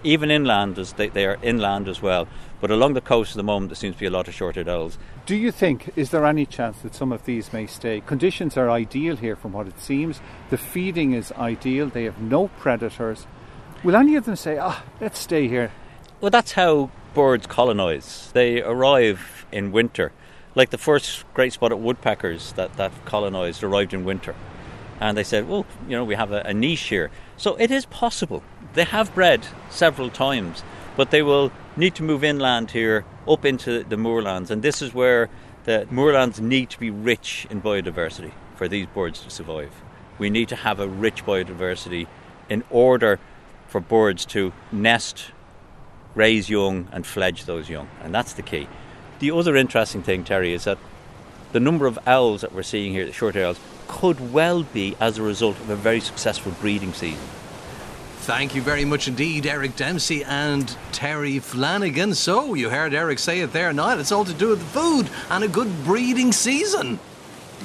even 0.02 0.30
inland 0.30 0.78
as 0.78 0.94
they, 0.94 1.08
they 1.08 1.26
are 1.26 1.38
inland 1.42 1.88
as 1.88 2.00
well. 2.02 2.28
But 2.60 2.70
along 2.70 2.92
the 2.92 3.00
coast 3.00 3.32
at 3.32 3.36
the 3.36 3.42
moment, 3.42 3.70
there 3.70 3.76
seems 3.76 3.94
to 3.94 4.00
be 4.00 4.06
a 4.06 4.10
lot 4.10 4.28
of 4.28 4.34
short-eared 4.34 4.68
owls. 4.68 4.98
Do 5.24 5.34
you 5.34 5.50
think, 5.50 5.90
is 5.96 6.10
there 6.10 6.26
any 6.26 6.44
chance 6.44 6.80
that 6.80 6.94
some 6.94 7.10
of 7.10 7.24
these 7.24 7.52
may 7.52 7.66
stay? 7.66 8.02
Conditions 8.02 8.56
are 8.56 8.70
ideal 8.70 9.16
here 9.16 9.36
from 9.36 9.52
what 9.52 9.66
it 9.66 9.80
seems. 9.80 10.20
The 10.50 10.58
feeding 10.58 11.12
is 11.12 11.32
ideal. 11.32 11.88
They 11.88 12.04
have 12.04 12.20
no 12.20 12.48
predators. 12.58 13.26
Will 13.82 13.96
any 13.96 14.14
of 14.16 14.26
them 14.26 14.36
say, 14.36 14.58
ah, 14.58 14.84
let's 15.00 15.18
stay 15.18 15.48
here? 15.48 15.72
Well, 16.20 16.30
that's 16.30 16.52
how 16.52 16.90
birds 17.14 17.46
colonise. 17.46 18.30
They 18.32 18.60
arrive 18.60 19.46
in 19.50 19.72
winter. 19.72 20.12
Like 20.54 20.68
the 20.68 20.78
first 20.78 21.24
great 21.32 21.54
spotted 21.54 21.76
woodpeckers 21.76 22.52
that, 22.54 22.76
that 22.76 22.92
colonised 23.06 23.62
arrived 23.62 23.94
in 23.94 24.04
winter. 24.04 24.34
And 25.00 25.16
they 25.16 25.24
said, 25.24 25.48
well, 25.48 25.64
you 25.88 25.96
know, 25.96 26.04
we 26.04 26.14
have 26.14 26.30
a, 26.30 26.42
a 26.42 26.54
niche 26.54 26.82
here. 26.82 27.10
So 27.36 27.56
it 27.56 27.70
is 27.70 27.86
possible. 27.86 28.42
They 28.74 28.84
have 28.84 29.14
bred 29.14 29.46
several 29.70 30.10
times, 30.10 30.62
but 30.96 31.10
they 31.10 31.22
will 31.22 31.50
need 31.76 31.94
to 31.96 32.02
move 32.02 32.22
inland 32.22 32.72
here, 32.72 33.04
up 33.26 33.44
into 33.44 33.82
the 33.82 33.96
moorlands. 33.96 34.50
And 34.50 34.62
this 34.62 34.82
is 34.82 34.92
where 34.92 35.30
the 35.64 35.86
moorlands 35.90 36.40
need 36.40 36.70
to 36.70 36.78
be 36.78 36.90
rich 36.90 37.46
in 37.50 37.62
biodiversity 37.62 38.32
for 38.56 38.68
these 38.68 38.86
birds 38.86 39.20
to 39.22 39.30
survive. 39.30 39.72
We 40.18 40.28
need 40.28 40.48
to 40.50 40.56
have 40.56 40.80
a 40.80 40.86
rich 40.86 41.24
biodiversity 41.24 42.06
in 42.50 42.62
order 42.68 43.18
for 43.68 43.80
birds 43.80 44.26
to 44.26 44.52
nest 44.70 45.30
raise 46.14 46.50
young 46.50 46.88
and 46.92 47.06
fledge 47.06 47.44
those 47.44 47.68
young, 47.68 47.88
and 48.02 48.14
that's 48.14 48.32
the 48.32 48.42
key. 48.42 48.66
The 49.20 49.30
other 49.30 49.56
interesting 49.56 50.02
thing, 50.02 50.24
Terry, 50.24 50.52
is 50.52 50.64
that 50.64 50.78
the 51.52 51.60
number 51.60 51.86
of 51.86 51.98
owls 52.06 52.40
that 52.40 52.52
we're 52.52 52.62
seeing 52.62 52.92
here, 52.92 53.06
the 53.06 53.12
short 53.12 53.36
owls, 53.36 53.60
could 53.90 54.32
well 54.32 54.62
be 54.62 54.96
as 55.00 55.18
a 55.18 55.22
result 55.22 55.58
of 55.58 55.68
a 55.68 55.74
very 55.74 56.00
successful 56.00 56.52
breeding 56.60 56.92
season. 56.92 57.26
Thank 58.20 58.54
you 58.54 58.62
very 58.62 58.84
much 58.84 59.08
indeed, 59.08 59.46
Eric 59.46 59.74
Dempsey 59.74 60.22
and 60.22 60.76
Terry 60.92 61.40
Flanagan. 61.40 62.14
So, 62.14 62.54
you 62.54 62.70
heard 62.70 62.94
Eric 62.94 63.18
say 63.18 63.40
it 63.40 63.52
there 63.52 63.72
now. 63.72 63.98
It's 63.98 64.12
all 64.12 64.24
to 64.24 64.32
do 64.32 64.50
with 64.50 64.60
the 64.60 64.80
food 64.80 65.10
and 65.28 65.42
a 65.42 65.48
good 65.48 65.84
breeding 65.84 66.30
season. 66.30 67.00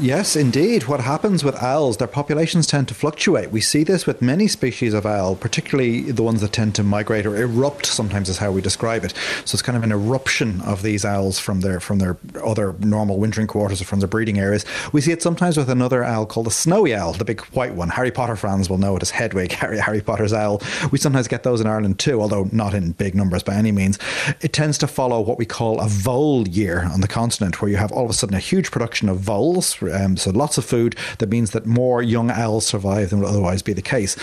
Yes, 0.02 0.36
indeed. 0.36 0.88
What 0.88 1.00
happens 1.00 1.42
with 1.42 1.56
owls, 1.64 1.96
their 1.96 2.08
populations 2.08 2.68
tend 2.68 2.90
to 2.90 2.94
fluctuate. 2.94 3.52
We 3.52 3.62
see 3.62 3.86
this 3.86 4.06
with 4.06 4.22
many 4.22 4.50
species 4.50 4.94
of 4.94 5.06
owl, 5.06 5.38
particularly 5.38 6.12
the 6.12 6.22
ones 6.22 6.42
that 6.42 6.52
tend 6.52 6.76
to 6.76 6.84
migrate 6.84 7.26
or 7.26 7.38
erupt, 7.38 7.86
sometimes 7.86 8.28
is 8.28 8.38
how 8.38 8.52
we 8.52 8.60
describe 8.60 9.06
it. 9.06 9.14
So 9.46 9.56
it's 9.56 9.62
kind 9.62 9.78
of 9.78 9.84
an 9.84 9.94
eruption 9.94 10.60
of 10.62 10.82
these 10.82 11.06
owls 11.06 11.40
from 11.40 11.62
their 11.62 11.80
from 11.80 12.00
their 12.00 12.18
other 12.44 12.76
normal 12.80 13.20
wintering 13.20 13.48
quarters 13.48 13.82
or 13.82 13.86
from 13.86 14.02
their 14.02 14.10
breeding 14.10 14.38
areas. 14.38 14.66
We 14.92 15.00
see 15.00 15.14
it 15.14 15.22
sometimes 15.22 15.56
with 15.56 15.70
another 15.70 16.04
owl 16.04 16.26
called 16.26 16.48
the 16.48 16.52
snowy 16.52 16.94
owl, 16.94 17.14
the 17.14 17.24
big 17.24 17.40
white 17.54 17.76
one. 17.76 17.88
Harry 17.88 18.12
Potter 18.12 18.36
fans 18.36 18.70
will 18.70 18.78
know 18.78 18.98
it 18.98 19.02
as 19.02 19.12
Hedwig, 19.12 19.52
Harry, 19.54 19.80
Harry 19.80 20.02
Potter's 20.02 20.34
owl. 20.34 20.62
We 20.92 20.98
sometimes 20.98 21.30
get 21.30 21.44
those 21.44 21.62
in 21.62 21.68
Ireland 21.68 22.00
too, 22.00 22.22
although 22.22 22.50
not 22.52 22.74
in 22.74 22.92
big 22.92 23.16
numbers 23.16 23.44
by 23.44 23.56
any 23.56 23.72
means. 23.72 23.98
It 24.42 24.52
tends 24.52 24.78
to 24.80 24.88
follow 24.88 25.22
what 25.22 25.38
we 25.38 25.46
call 25.46 25.80
a 25.80 25.88
vole 25.88 26.46
year 26.50 26.84
on 26.92 27.00
the 27.00 27.08
continent, 27.08 27.62
where 27.62 27.72
you 27.72 27.78
have 27.78 27.94
all 27.94 28.04
of 28.04 28.10
a 28.10 28.14
sudden 28.14 28.36
a 28.36 28.40
huge 28.40 28.72
production 28.72 29.08
of 29.08 29.20
voles, 29.20 29.82
um, 29.94 30.18
so 30.18 30.32
lots 30.32 30.58
of 30.58 30.66
food. 30.66 30.96
That 31.20 31.30
means 31.30 31.52
that 31.52 31.66
more 31.66 32.02
young 32.02 32.32
owls 32.32 32.66
survive 32.66 33.10
than 33.10 33.20
would 33.20 33.30
otherwise 33.30 33.62
be 33.62 33.74
the 33.74 33.82
case. 33.82 34.16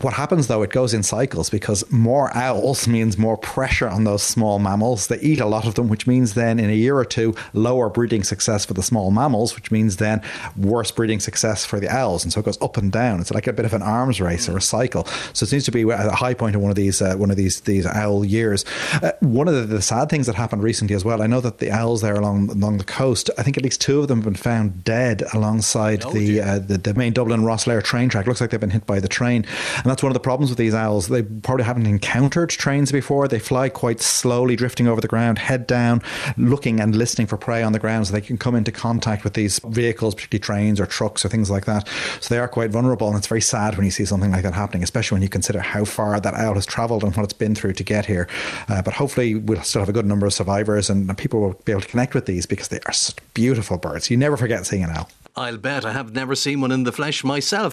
What 0.00 0.14
happens 0.14 0.46
though, 0.46 0.62
it 0.62 0.70
goes 0.70 0.94
in 0.94 1.02
cycles 1.02 1.50
because 1.50 1.90
more 1.90 2.34
owls 2.36 2.86
means 2.96 3.18
more 3.18 3.36
pressure 3.36 3.88
on 3.88 4.04
those 4.04 4.22
small 4.22 4.58
mammals. 4.58 5.06
They 5.08 5.20
eat 5.20 5.40
a 5.40 5.46
lot 5.46 5.66
of 5.66 5.74
them, 5.74 5.88
which 5.88 6.06
means 6.06 6.34
then 6.34 6.58
in 6.58 6.70
a 6.70 6.74
year 6.74 6.96
or 6.96 7.04
two, 7.04 7.34
lower 7.52 7.88
breeding 7.88 8.24
success 8.24 8.64
for 8.64 8.74
the 8.74 8.82
small 8.82 9.10
mammals, 9.10 9.54
which 9.54 9.70
means 9.70 9.96
then 9.96 10.22
worse 10.56 10.90
breeding 10.90 11.20
success 11.20 11.64
for 11.64 11.80
the 11.80 11.88
owls. 11.88 12.24
And 12.24 12.32
so 12.32 12.40
it 12.40 12.44
goes 12.44 12.60
up 12.62 12.76
and 12.76 12.90
down. 12.92 13.20
It's 13.20 13.32
like 13.32 13.46
a 13.46 13.52
bit 13.52 13.64
of 13.64 13.74
an 13.74 13.82
arms 13.82 14.20
race 14.20 14.48
or 14.48 14.56
a 14.56 14.62
cycle. 14.62 15.06
So 15.32 15.44
it 15.44 15.48
seems 15.48 15.64
to 15.64 15.70
be 15.70 15.82
at 15.90 16.06
a 16.06 16.12
high 16.12 16.34
point 16.34 16.54
in 16.54 16.62
one 16.62 16.70
of 16.70 16.76
these 16.76 17.00
uh, 17.00 17.16
one 17.16 17.30
of 17.30 17.36
these 17.36 17.60
these 17.62 17.86
owl 17.86 18.24
years. 18.24 18.64
Uh, 19.02 19.12
one 19.20 19.48
of 19.48 19.54
the, 19.54 19.62
the 19.62 19.82
sad 19.82 20.08
things 20.08 20.26
that 20.26 20.34
happened 20.34 20.62
recently 20.62 20.94
as 20.94 21.04
well. 21.04 21.22
I 21.22 21.26
know 21.26 21.40
that 21.40 21.58
the 21.58 21.70
owls 21.70 22.00
there 22.02 22.14
along 22.14 22.50
along 22.50 22.78
the 22.78 22.84
coast. 22.84 23.30
I 23.38 23.42
think 23.42 23.56
at 23.56 23.64
least 23.64 23.80
two 23.80 24.00
of 24.00 24.08
them 24.08 24.18
have 24.18 24.24
been 24.24 24.34
found 24.34 24.84
dead 24.84 25.05
dead 25.06 25.22
alongside 25.34 26.04
Oh, 26.04 26.10
the, 26.10 26.40
uh, 26.40 26.58
the 26.58 26.78
the 26.78 26.94
main 26.94 27.12
Dublin 27.12 27.40
Rosslare 27.42 27.82
train 27.82 28.08
track. 28.08 28.26
Looks 28.26 28.40
like 28.40 28.50
they've 28.50 28.60
been 28.60 28.70
hit 28.70 28.86
by 28.86 29.00
the 29.00 29.08
train, 29.08 29.44
and 29.76 29.84
that's 29.84 30.02
one 30.02 30.10
of 30.10 30.14
the 30.14 30.20
problems 30.20 30.50
with 30.50 30.58
these 30.58 30.74
owls. 30.74 31.08
They 31.08 31.22
probably 31.22 31.64
haven't 31.64 31.86
encountered 31.86 32.50
trains 32.50 32.92
before. 32.92 33.28
They 33.28 33.38
fly 33.38 33.68
quite 33.68 34.00
slowly, 34.00 34.56
drifting 34.56 34.88
over 34.88 35.00
the 35.00 35.08
ground, 35.08 35.38
head 35.38 35.66
down, 35.66 36.02
looking 36.36 36.80
and 36.80 36.94
listening 36.94 37.26
for 37.26 37.36
prey 37.36 37.62
on 37.62 37.72
the 37.72 37.78
ground, 37.78 38.06
so 38.06 38.12
they 38.12 38.20
can 38.20 38.38
come 38.38 38.54
into 38.54 38.72
contact 38.72 39.24
with 39.24 39.34
these 39.34 39.58
vehicles, 39.68 40.14
particularly 40.14 40.42
trains 40.42 40.80
or 40.80 40.86
trucks 40.86 41.24
or 41.24 41.28
things 41.28 41.50
like 41.50 41.64
that. 41.66 41.88
So 42.20 42.34
they 42.34 42.38
are 42.38 42.48
quite 42.48 42.70
vulnerable, 42.70 43.08
and 43.08 43.16
it's 43.16 43.26
very 43.26 43.40
sad 43.40 43.76
when 43.76 43.84
you 43.84 43.90
see 43.90 44.04
something 44.04 44.30
like 44.32 44.42
that 44.42 44.54
happening, 44.54 44.82
especially 44.82 45.16
when 45.16 45.22
you 45.22 45.28
consider 45.28 45.60
how 45.60 45.84
far 45.84 46.18
that 46.20 46.34
owl 46.34 46.54
has 46.54 46.66
travelled 46.66 47.04
and 47.04 47.14
what 47.16 47.24
it's 47.24 47.32
been 47.32 47.54
through 47.54 47.74
to 47.74 47.84
get 47.84 48.06
here. 48.06 48.28
Uh, 48.68 48.82
but 48.82 48.94
hopefully, 48.94 49.34
we'll 49.34 49.62
still 49.62 49.80
have 49.82 49.88
a 49.88 49.92
good 49.92 50.06
number 50.06 50.26
of 50.26 50.32
survivors, 50.32 50.90
and 50.90 51.16
people 51.18 51.40
will 51.40 51.54
be 51.64 51.72
able 51.72 51.82
to 51.82 51.88
connect 51.88 52.14
with 52.14 52.26
these 52.26 52.46
because 52.46 52.68
they 52.68 52.80
are 52.86 52.92
such 52.92 53.16
beautiful 53.34 53.78
birds. 53.78 54.10
You 54.10 54.16
never 54.16 54.36
forget 54.36 54.66
seeing 54.66 54.84
an 54.84 54.90
owl. 54.90 54.95
I'll 55.38 55.58
bet 55.58 55.84
I 55.84 55.92
have 55.92 56.14
never 56.14 56.34
seen 56.34 56.62
one 56.62 56.72
in 56.72 56.84
the 56.84 56.92
flesh 56.92 57.22
myself. 57.22 57.64